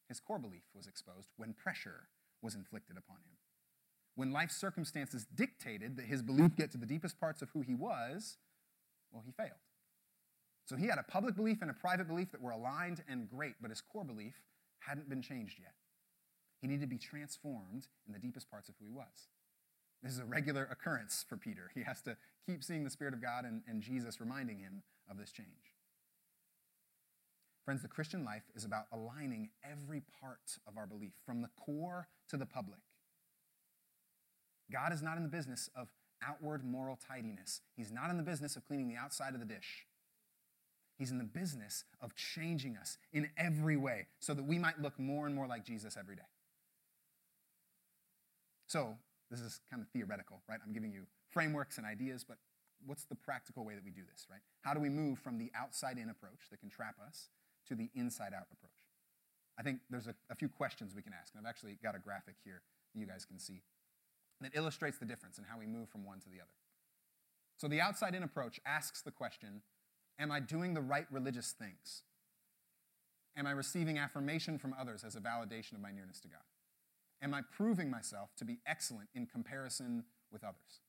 His 0.08 0.18
core 0.18 0.40
belief 0.40 0.62
was 0.74 0.88
exposed 0.88 1.28
when 1.36 1.52
pressure 1.52 2.08
was 2.42 2.56
inflicted 2.56 2.96
upon 2.98 3.18
him. 3.18 3.36
When 4.16 4.32
life 4.32 4.50
circumstances 4.50 5.26
dictated 5.32 5.96
that 5.96 6.06
his 6.06 6.22
belief 6.22 6.56
get 6.56 6.72
to 6.72 6.78
the 6.78 6.86
deepest 6.86 7.20
parts 7.20 7.40
of 7.40 7.50
who 7.50 7.60
he 7.60 7.76
was, 7.76 8.38
well, 9.12 9.22
he 9.24 9.30
failed. 9.30 9.60
So 10.66 10.76
he 10.76 10.86
had 10.86 10.98
a 10.98 11.04
public 11.04 11.36
belief 11.36 11.62
and 11.62 11.70
a 11.70 11.74
private 11.74 12.08
belief 12.08 12.32
that 12.32 12.42
were 12.42 12.50
aligned 12.50 13.02
and 13.08 13.30
great, 13.30 13.54
but 13.60 13.70
his 13.70 13.80
core 13.80 14.04
belief 14.04 14.34
hadn't 14.80 15.08
been 15.08 15.22
changed 15.22 15.58
yet. 15.60 15.74
He 16.60 16.66
needed 16.66 16.82
to 16.82 16.86
be 16.88 16.98
transformed 16.98 17.86
in 18.06 18.12
the 18.12 18.18
deepest 18.18 18.50
parts 18.50 18.68
of 18.68 18.74
who 18.78 18.86
he 18.86 18.90
was. 18.90 19.28
This 20.02 20.12
is 20.12 20.18
a 20.18 20.24
regular 20.24 20.68
occurrence 20.70 21.24
for 21.28 21.36
Peter. 21.36 21.70
He 21.74 21.82
has 21.84 22.02
to 22.02 22.16
keep 22.46 22.64
seeing 22.64 22.84
the 22.84 22.90
Spirit 22.90 23.14
of 23.14 23.22
God 23.22 23.44
and, 23.44 23.62
and 23.68 23.80
Jesus 23.80 24.20
reminding 24.20 24.58
him 24.58 24.82
of 25.08 25.18
this 25.18 25.30
change. 25.30 25.48
Friends, 27.64 27.82
the 27.82 27.88
Christian 27.88 28.24
life 28.24 28.44
is 28.54 28.64
about 28.64 28.84
aligning 28.92 29.50
every 29.64 30.02
part 30.20 30.58
of 30.68 30.76
our 30.76 30.86
belief, 30.86 31.12
from 31.24 31.42
the 31.42 31.50
core 31.58 32.08
to 32.28 32.36
the 32.36 32.46
public. 32.46 32.80
God 34.70 34.92
is 34.92 35.02
not 35.02 35.16
in 35.16 35.22
the 35.22 35.28
business 35.28 35.70
of 35.76 35.88
outward 36.26 36.64
moral 36.64 36.96
tidiness, 36.96 37.60
He's 37.76 37.92
not 37.92 38.10
in 38.10 38.16
the 38.16 38.22
business 38.22 38.56
of 38.56 38.64
cleaning 38.64 38.88
the 38.88 38.96
outside 38.96 39.34
of 39.34 39.40
the 39.40 39.46
dish. 39.46 39.85
He's 40.98 41.10
in 41.10 41.18
the 41.18 41.24
business 41.24 41.84
of 42.00 42.14
changing 42.14 42.76
us 42.76 42.96
in 43.12 43.28
every 43.36 43.76
way 43.76 44.06
so 44.18 44.32
that 44.34 44.44
we 44.44 44.58
might 44.58 44.80
look 44.80 44.98
more 44.98 45.26
and 45.26 45.34
more 45.34 45.46
like 45.46 45.64
Jesus 45.64 45.96
every 45.98 46.16
day. 46.16 46.22
So, 48.66 48.96
this 49.30 49.40
is 49.40 49.60
kind 49.70 49.82
of 49.82 49.88
theoretical, 49.88 50.40
right? 50.48 50.58
I'm 50.64 50.72
giving 50.72 50.92
you 50.92 51.02
frameworks 51.28 51.78
and 51.78 51.86
ideas, 51.86 52.24
but 52.26 52.38
what's 52.84 53.04
the 53.04 53.14
practical 53.14 53.64
way 53.64 53.74
that 53.74 53.84
we 53.84 53.90
do 53.90 54.02
this, 54.10 54.26
right? 54.30 54.40
How 54.62 54.74
do 54.74 54.80
we 54.80 54.88
move 54.88 55.18
from 55.18 55.38
the 55.38 55.50
outside 55.54 55.98
in 55.98 56.08
approach 56.10 56.48
that 56.50 56.60
can 56.60 56.70
trap 56.70 56.96
us 57.06 57.28
to 57.68 57.74
the 57.74 57.90
inside 57.94 58.32
out 58.34 58.46
approach? 58.52 58.86
I 59.58 59.62
think 59.62 59.80
there's 59.90 60.06
a, 60.06 60.14
a, 60.30 60.34
few 60.34 60.48
questions 60.48 60.94
we 60.94 61.02
can 61.02 61.12
ask, 61.18 61.34
and 61.34 61.44
I've 61.44 61.48
actually 61.48 61.78
got 61.82 61.94
a 61.94 61.98
graphic 61.98 62.34
here 62.44 62.62
that 62.94 63.00
you 63.00 63.06
guys 63.06 63.24
can 63.24 63.38
see 63.38 63.62
that 64.40 64.52
illustrates 64.54 64.98
the 64.98 65.06
difference 65.06 65.38
in 65.38 65.44
how 65.44 65.58
we 65.58 65.66
move 65.66 65.88
from 65.88 66.04
one 66.04 66.20
to 66.20 66.28
the 66.28 66.36
other. 66.36 66.52
So 67.56 67.68
the 67.68 67.80
outside 67.80 68.14
in 68.14 68.22
approach 68.22 68.60
asks 68.66 69.00
the 69.00 69.10
question 69.10 69.62
Am 70.18 70.32
I 70.32 70.40
doing 70.40 70.74
the 70.74 70.80
right 70.80 71.06
religious 71.10 71.52
things? 71.52 72.02
Am 73.36 73.46
I 73.46 73.50
receiving 73.50 73.98
affirmation 73.98 74.58
from 74.58 74.74
others 74.78 75.04
as 75.04 75.14
a 75.14 75.20
validation 75.20 75.72
of 75.74 75.80
my 75.80 75.92
nearness 75.92 76.20
to 76.20 76.28
God? 76.28 76.40
Am 77.22 77.34
I 77.34 77.42
proving 77.42 77.90
myself 77.90 78.30
to 78.36 78.44
be 78.44 78.58
excellent 78.66 79.08
in 79.14 79.26
comparison 79.26 80.04
with 80.32 80.42
others? 80.42 80.80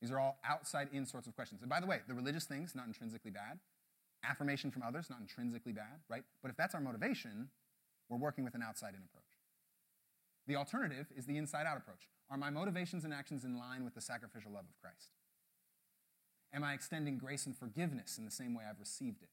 These 0.00 0.10
are 0.10 0.18
all 0.18 0.38
outside 0.44 0.88
in 0.92 1.06
sorts 1.06 1.26
of 1.26 1.34
questions. 1.34 1.62
And 1.62 1.70
by 1.70 1.80
the 1.80 1.86
way, 1.86 2.00
the 2.08 2.14
religious 2.14 2.44
things, 2.44 2.74
not 2.74 2.86
intrinsically 2.86 3.30
bad. 3.30 3.58
Affirmation 4.22 4.70
from 4.70 4.82
others, 4.82 5.08
not 5.10 5.20
intrinsically 5.20 5.72
bad, 5.72 6.00
right? 6.08 6.24
But 6.42 6.50
if 6.50 6.56
that's 6.56 6.74
our 6.74 6.80
motivation, 6.80 7.48
we're 8.08 8.18
working 8.18 8.44
with 8.44 8.54
an 8.54 8.62
outside 8.62 8.94
in 8.94 9.00
approach. 9.02 9.24
The 10.46 10.56
alternative 10.56 11.06
is 11.16 11.26
the 11.26 11.36
inside 11.36 11.66
out 11.66 11.76
approach. 11.76 12.08
Are 12.30 12.36
my 12.36 12.50
motivations 12.50 13.04
and 13.04 13.12
actions 13.12 13.44
in 13.44 13.58
line 13.58 13.84
with 13.84 13.94
the 13.94 14.00
sacrificial 14.00 14.52
love 14.52 14.64
of 14.68 14.80
Christ? 14.80 15.12
Am 16.54 16.62
I 16.62 16.72
extending 16.72 17.18
grace 17.18 17.46
and 17.46 17.56
forgiveness 17.56 18.16
in 18.16 18.24
the 18.24 18.30
same 18.30 18.54
way 18.54 18.62
I've 18.68 18.78
received 18.78 19.22
it? 19.22 19.28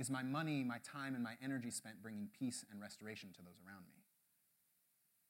Is 0.00 0.08
my 0.08 0.22
money, 0.22 0.64
my 0.64 0.78
time, 0.78 1.14
and 1.14 1.22
my 1.22 1.34
energy 1.42 1.70
spent 1.70 2.02
bringing 2.02 2.28
peace 2.38 2.64
and 2.70 2.80
restoration 2.80 3.30
to 3.36 3.42
those 3.42 3.60
around 3.66 3.84
me? 3.88 4.04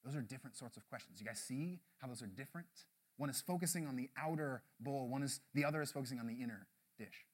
Those 0.05 0.15
are 0.15 0.21
different 0.21 0.55
sorts 0.55 0.77
of 0.77 0.87
questions. 0.87 1.19
You 1.19 1.25
guys 1.25 1.39
see 1.39 1.79
how 1.97 2.07
those 2.07 2.21
are 2.21 2.27
different? 2.27 2.67
One 3.17 3.29
is 3.29 3.41
focusing 3.41 3.85
on 3.85 3.97
the 3.97 4.09
outer 4.17 4.63
bowl, 4.79 5.09
one 5.09 5.23
is 5.23 5.41
the 5.53 5.65
other 5.65 5.81
is 5.81 5.91
focusing 5.91 6.19
on 6.19 6.27
the 6.27 6.35
inner 6.35 6.67
dish. 6.97 7.25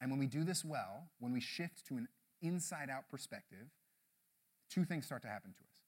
And 0.00 0.10
when 0.10 0.18
we 0.18 0.26
do 0.26 0.42
this 0.42 0.64
well, 0.64 1.10
when 1.20 1.32
we 1.32 1.40
shift 1.40 1.86
to 1.86 1.96
an 1.96 2.08
inside 2.42 2.90
out 2.90 3.08
perspective, 3.08 3.68
two 4.68 4.84
things 4.84 5.06
start 5.06 5.22
to 5.22 5.28
happen 5.28 5.52
to 5.52 5.60
us. 5.60 5.78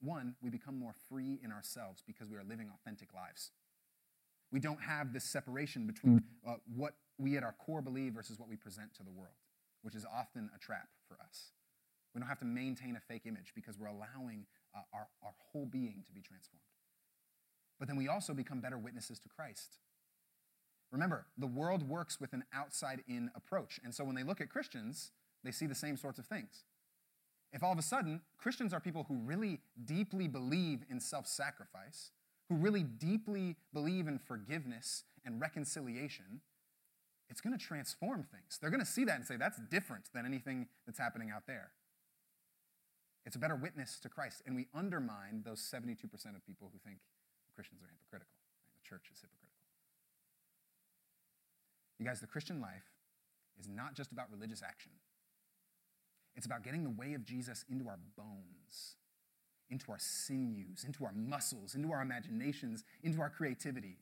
One, 0.00 0.36
we 0.40 0.48
become 0.48 0.78
more 0.78 0.94
free 1.08 1.38
in 1.42 1.52
ourselves 1.52 2.02
because 2.06 2.30
we 2.30 2.36
are 2.36 2.44
living 2.44 2.70
authentic 2.72 3.12
lives. 3.12 3.50
We 4.50 4.60
don't 4.60 4.80
have 4.80 5.12
this 5.12 5.24
separation 5.24 5.86
between 5.86 6.22
uh, 6.46 6.54
what 6.74 6.94
we 7.18 7.36
at 7.36 7.42
our 7.42 7.54
core 7.58 7.82
believe 7.82 8.14
versus 8.14 8.38
what 8.38 8.48
we 8.48 8.56
present 8.56 8.94
to 8.94 9.02
the 9.02 9.10
world, 9.10 9.34
which 9.82 9.94
is 9.94 10.06
often 10.06 10.48
a 10.54 10.58
trap 10.58 10.88
for 11.06 11.18
us. 11.22 11.52
We 12.14 12.20
don't 12.20 12.28
have 12.28 12.38
to 12.38 12.46
maintain 12.46 12.96
a 12.96 13.00
fake 13.00 13.26
image 13.26 13.52
because 13.54 13.78
we're 13.78 13.88
allowing 13.88 14.46
uh, 14.74 14.80
our, 14.94 15.08
our 15.22 15.34
whole 15.52 15.66
being 15.66 16.02
to 16.06 16.12
be 16.12 16.20
transformed. 16.20 16.62
But 17.78 17.88
then 17.88 17.96
we 17.96 18.08
also 18.08 18.34
become 18.34 18.60
better 18.60 18.78
witnesses 18.78 19.18
to 19.20 19.28
Christ. 19.28 19.78
Remember, 20.90 21.26
the 21.36 21.46
world 21.46 21.86
works 21.86 22.18
with 22.18 22.32
an 22.32 22.44
outside 22.52 23.02
in 23.06 23.30
approach. 23.34 23.78
And 23.84 23.94
so 23.94 24.04
when 24.04 24.14
they 24.14 24.22
look 24.22 24.40
at 24.40 24.48
Christians, 24.48 25.12
they 25.44 25.50
see 25.50 25.66
the 25.66 25.74
same 25.74 25.96
sorts 25.96 26.18
of 26.18 26.26
things. 26.26 26.64
If 27.52 27.62
all 27.62 27.72
of 27.72 27.78
a 27.78 27.82
sudden 27.82 28.22
Christians 28.38 28.72
are 28.72 28.80
people 28.80 29.04
who 29.08 29.16
really 29.16 29.60
deeply 29.84 30.28
believe 30.28 30.84
in 30.90 31.00
self 31.00 31.26
sacrifice, 31.26 32.10
who 32.48 32.56
really 32.56 32.82
deeply 32.82 33.56
believe 33.72 34.08
in 34.08 34.18
forgiveness 34.18 35.04
and 35.24 35.40
reconciliation, 35.40 36.40
it's 37.28 37.40
going 37.40 37.56
to 37.56 37.62
transform 37.62 38.24
things. 38.24 38.58
They're 38.60 38.70
going 38.70 38.80
to 38.80 38.86
see 38.86 39.04
that 39.04 39.16
and 39.16 39.24
say, 39.24 39.36
that's 39.36 39.60
different 39.70 40.04
than 40.14 40.24
anything 40.24 40.68
that's 40.86 40.98
happening 40.98 41.30
out 41.34 41.42
there. 41.46 41.72
It's 43.26 43.36
a 43.36 43.38
better 43.38 43.56
witness 43.56 44.00
to 44.00 44.08
Christ. 44.08 44.42
And 44.46 44.56
we 44.56 44.66
undermine 44.74 45.42
those 45.44 45.60
72% 45.60 46.04
of 46.34 46.46
people 46.46 46.70
who 46.72 46.78
think 46.78 46.98
Christians 47.54 47.82
are 47.82 47.90
hypocritical. 47.92 48.32
Right? 48.64 48.72
The 48.82 48.88
church 48.88 49.10
is 49.12 49.20
hypocritical. 49.20 49.48
You 51.98 52.06
guys, 52.06 52.20
the 52.20 52.26
Christian 52.26 52.60
life 52.60 52.88
is 53.60 53.68
not 53.68 53.94
just 53.94 54.12
about 54.12 54.30
religious 54.30 54.62
action, 54.62 54.92
it's 56.36 56.46
about 56.46 56.62
getting 56.62 56.84
the 56.84 56.90
way 56.90 57.14
of 57.14 57.24
Jesus 57.24 57.64
into 57.68 57.88
our 57.88 57.98
bones, 58.16 58.94
into 59.70 59.90
our 59.92 59.98
sinews, 59.98 60.84
into 60.84 61.04
our 61.04 61.12
muscles, 61.12 61.74
into 61.74 61.92
our 61.92 62.02
imaginations, 62.02 62.84
into 63.02 63.20
our 63.20 63.30
creativity. 63.30 63.98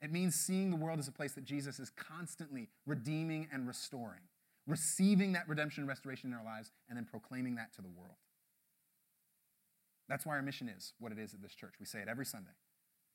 It 0.00 0.12
means 0.12 0.34
seeing 0.34 0.70
the 0.70 0.76
world 0.76 0.98
as 0.98 1.08
a 1.08 1.12
place 1.12 1.32
that 1.32 1.44
Jesus 1.44 1.78
is 1.78 1.90
constantly 1.90 2.68
redeeming 2.86 3.48
and 3.52 3.66
restoring, 3.66 4.20
receiving 4.66 5.32
that 5.32 5.48
redemption 5.48 5.82
and 5.82 5.88
restoration 5.88 6.30
in 6.30 6.36
our 6.36 6.44
lives, 6.44 6.72
and 6.88 6.96
then 6.96 7.06
proclaiming 7.06 7.54
that 7.56 7.72
to 7.74 7.82
the 7.82 7.88
world. 7.88 8.16
That's 10.08 10.26
why 10.26 10.36
our 10.36 10.42
mission 10.42 10.68
is 10.68 10.92
what 10.98 11.12
it 11.12 11.18
is 11.18 11.32
at 11.32 11.40
this 11.40 11.54
church. 11.54 11.74
We 11.80 11.86
say 11.86 12.00
it 12.00 12.08
every 12.08 12.26
Sunday. 12.26 12.50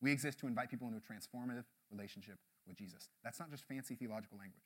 We 0.02 0.12
exist 0.12 0.40
to 0.40 0.48
invite 0.48 0.72
people 0.72 0.88
into 0.88 1.00
a 1.00 1.02
transformative 1.02 1.66
relationship 1.92 2.40
with 2.68 2.78
Jesus. 2.78 3.10
That's 3.24 3.40
not 3.40 3.52
just 3.52 3.68
fancy 3.68 3.96
theological 3.96 4.38
language. 4.38 4.64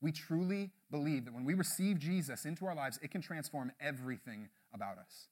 We 0.00 0.12
truly 0.12 0.70
believe 0.90 1.26
that 1.26 1.34
when 1.34 1.44
we 1.44 1.54
receive 1.54 1.98
Jesus 1.98 2.44
into 2.44 2.64
our 2.66 2.74
lives, 2.74 2.98
it 3.02 3.10
can 3.10 3.20
transform 3.20 3.72
everything 3.80 4.48
about 4.72 4.98
us. 4.98 5.28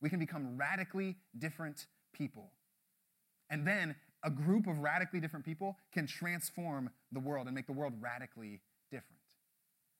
We 0.00 0.10
can 0.10 0.18
become 0.18 0.56
radically 0.56 1.16
different 1.38 1.86
people. 2.12 2.50
And 3.48 3.66
then 3.66 3.94
a 4.24 4.30
group 4.30 4.66
of 4.66 4.78
radically 4.80 5.20
different 5.20 5.44
people 5.44 5.76
can 5.92 6.06
transform 6.06 6.90
the 7.12 7.20
world 7.20 7.46
and 7.46 7.54
make 7.54 7.66
the 7.66 7.72
world 7.72 7.92
radically 8.00 8.60
different. 8.90 9.20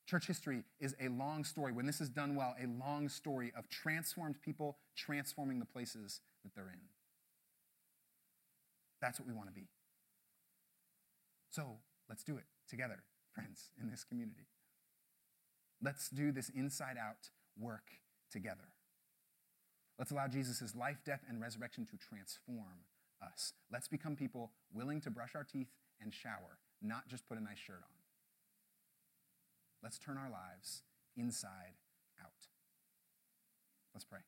Church 0.06 0.26
history 0.26 0.64
is 0.80 0.96
a 1.00 1.08
long 1.08 1.44
story, 1.44 1.72
when 1.72 1.86
this 1.86 2.00
is 2.00 2.08
done 2.08 2.34
well, 2.34 2.54
a 2.60 2.66
long 2.84 3.08
story 3.08 3.52
of 3.56 3.68
transformed 3.68 4.36
people 4.42 4.78
transforming 4.96 5.60
the 5.60 5.64
places 5.64 6.20
that 6.42 6.54
they're 6.54 6.70
in. 6.72 6.80
That's 9.00 9.18
what 9.20 9.28
we 9.28 9.34
want 9.34 9.48
to 9.48 9.54
be. 9.54 9.68
So 11.50 11.78
let's 12.08 12.24
do 12.24 12.36
it 12.36 12.44
together, 12.68 13.02
friends, 13.34 13.70
in 13.80 13.90
this 13.90 14.04
community. 14.04 14.46
Let's 15.82 16.08
do 16.08 16.32
this 16.32 16.48
inside 16.48 16.96
out 16.96 17.30
work 17.58 17.84
together. 18.30 18.72
Let's 19.98 20.10
allow 20.10 20.28
Jesus' 20.28 20.74
life, 20.74 20.98
death, 21.04 21.20
and 21.28 21.40
resurrection 21.40 21.86
to 21.86 21.96
transform 21.96 22.86
us. 23.22 23.52
Let's 23.70 23.88
become 23.88 24.16
people 24.16 24.52
willing 24.72 25.00
to 25.02 25.10
brush 25.10 25.34
our 25.34 25.44
teeth 25.44 25.68
and 26.00 26.12
shower, 26.12 26.58
not 26.80 27.08
just 27.08 27.28
put 27.28 27.38
a 27.38 27.42
nice 27.42 27.58
shirt 27.58 27.82
on. 27.82 27.96
Let's 29.82 29.98
turn 29.98 30.16
our 30.16 30.30
lives 30.30 30.82
inside 31.16 31.74
out. 32.20 32.48
Let's 33.94 34.04
pray. 34.04 34.20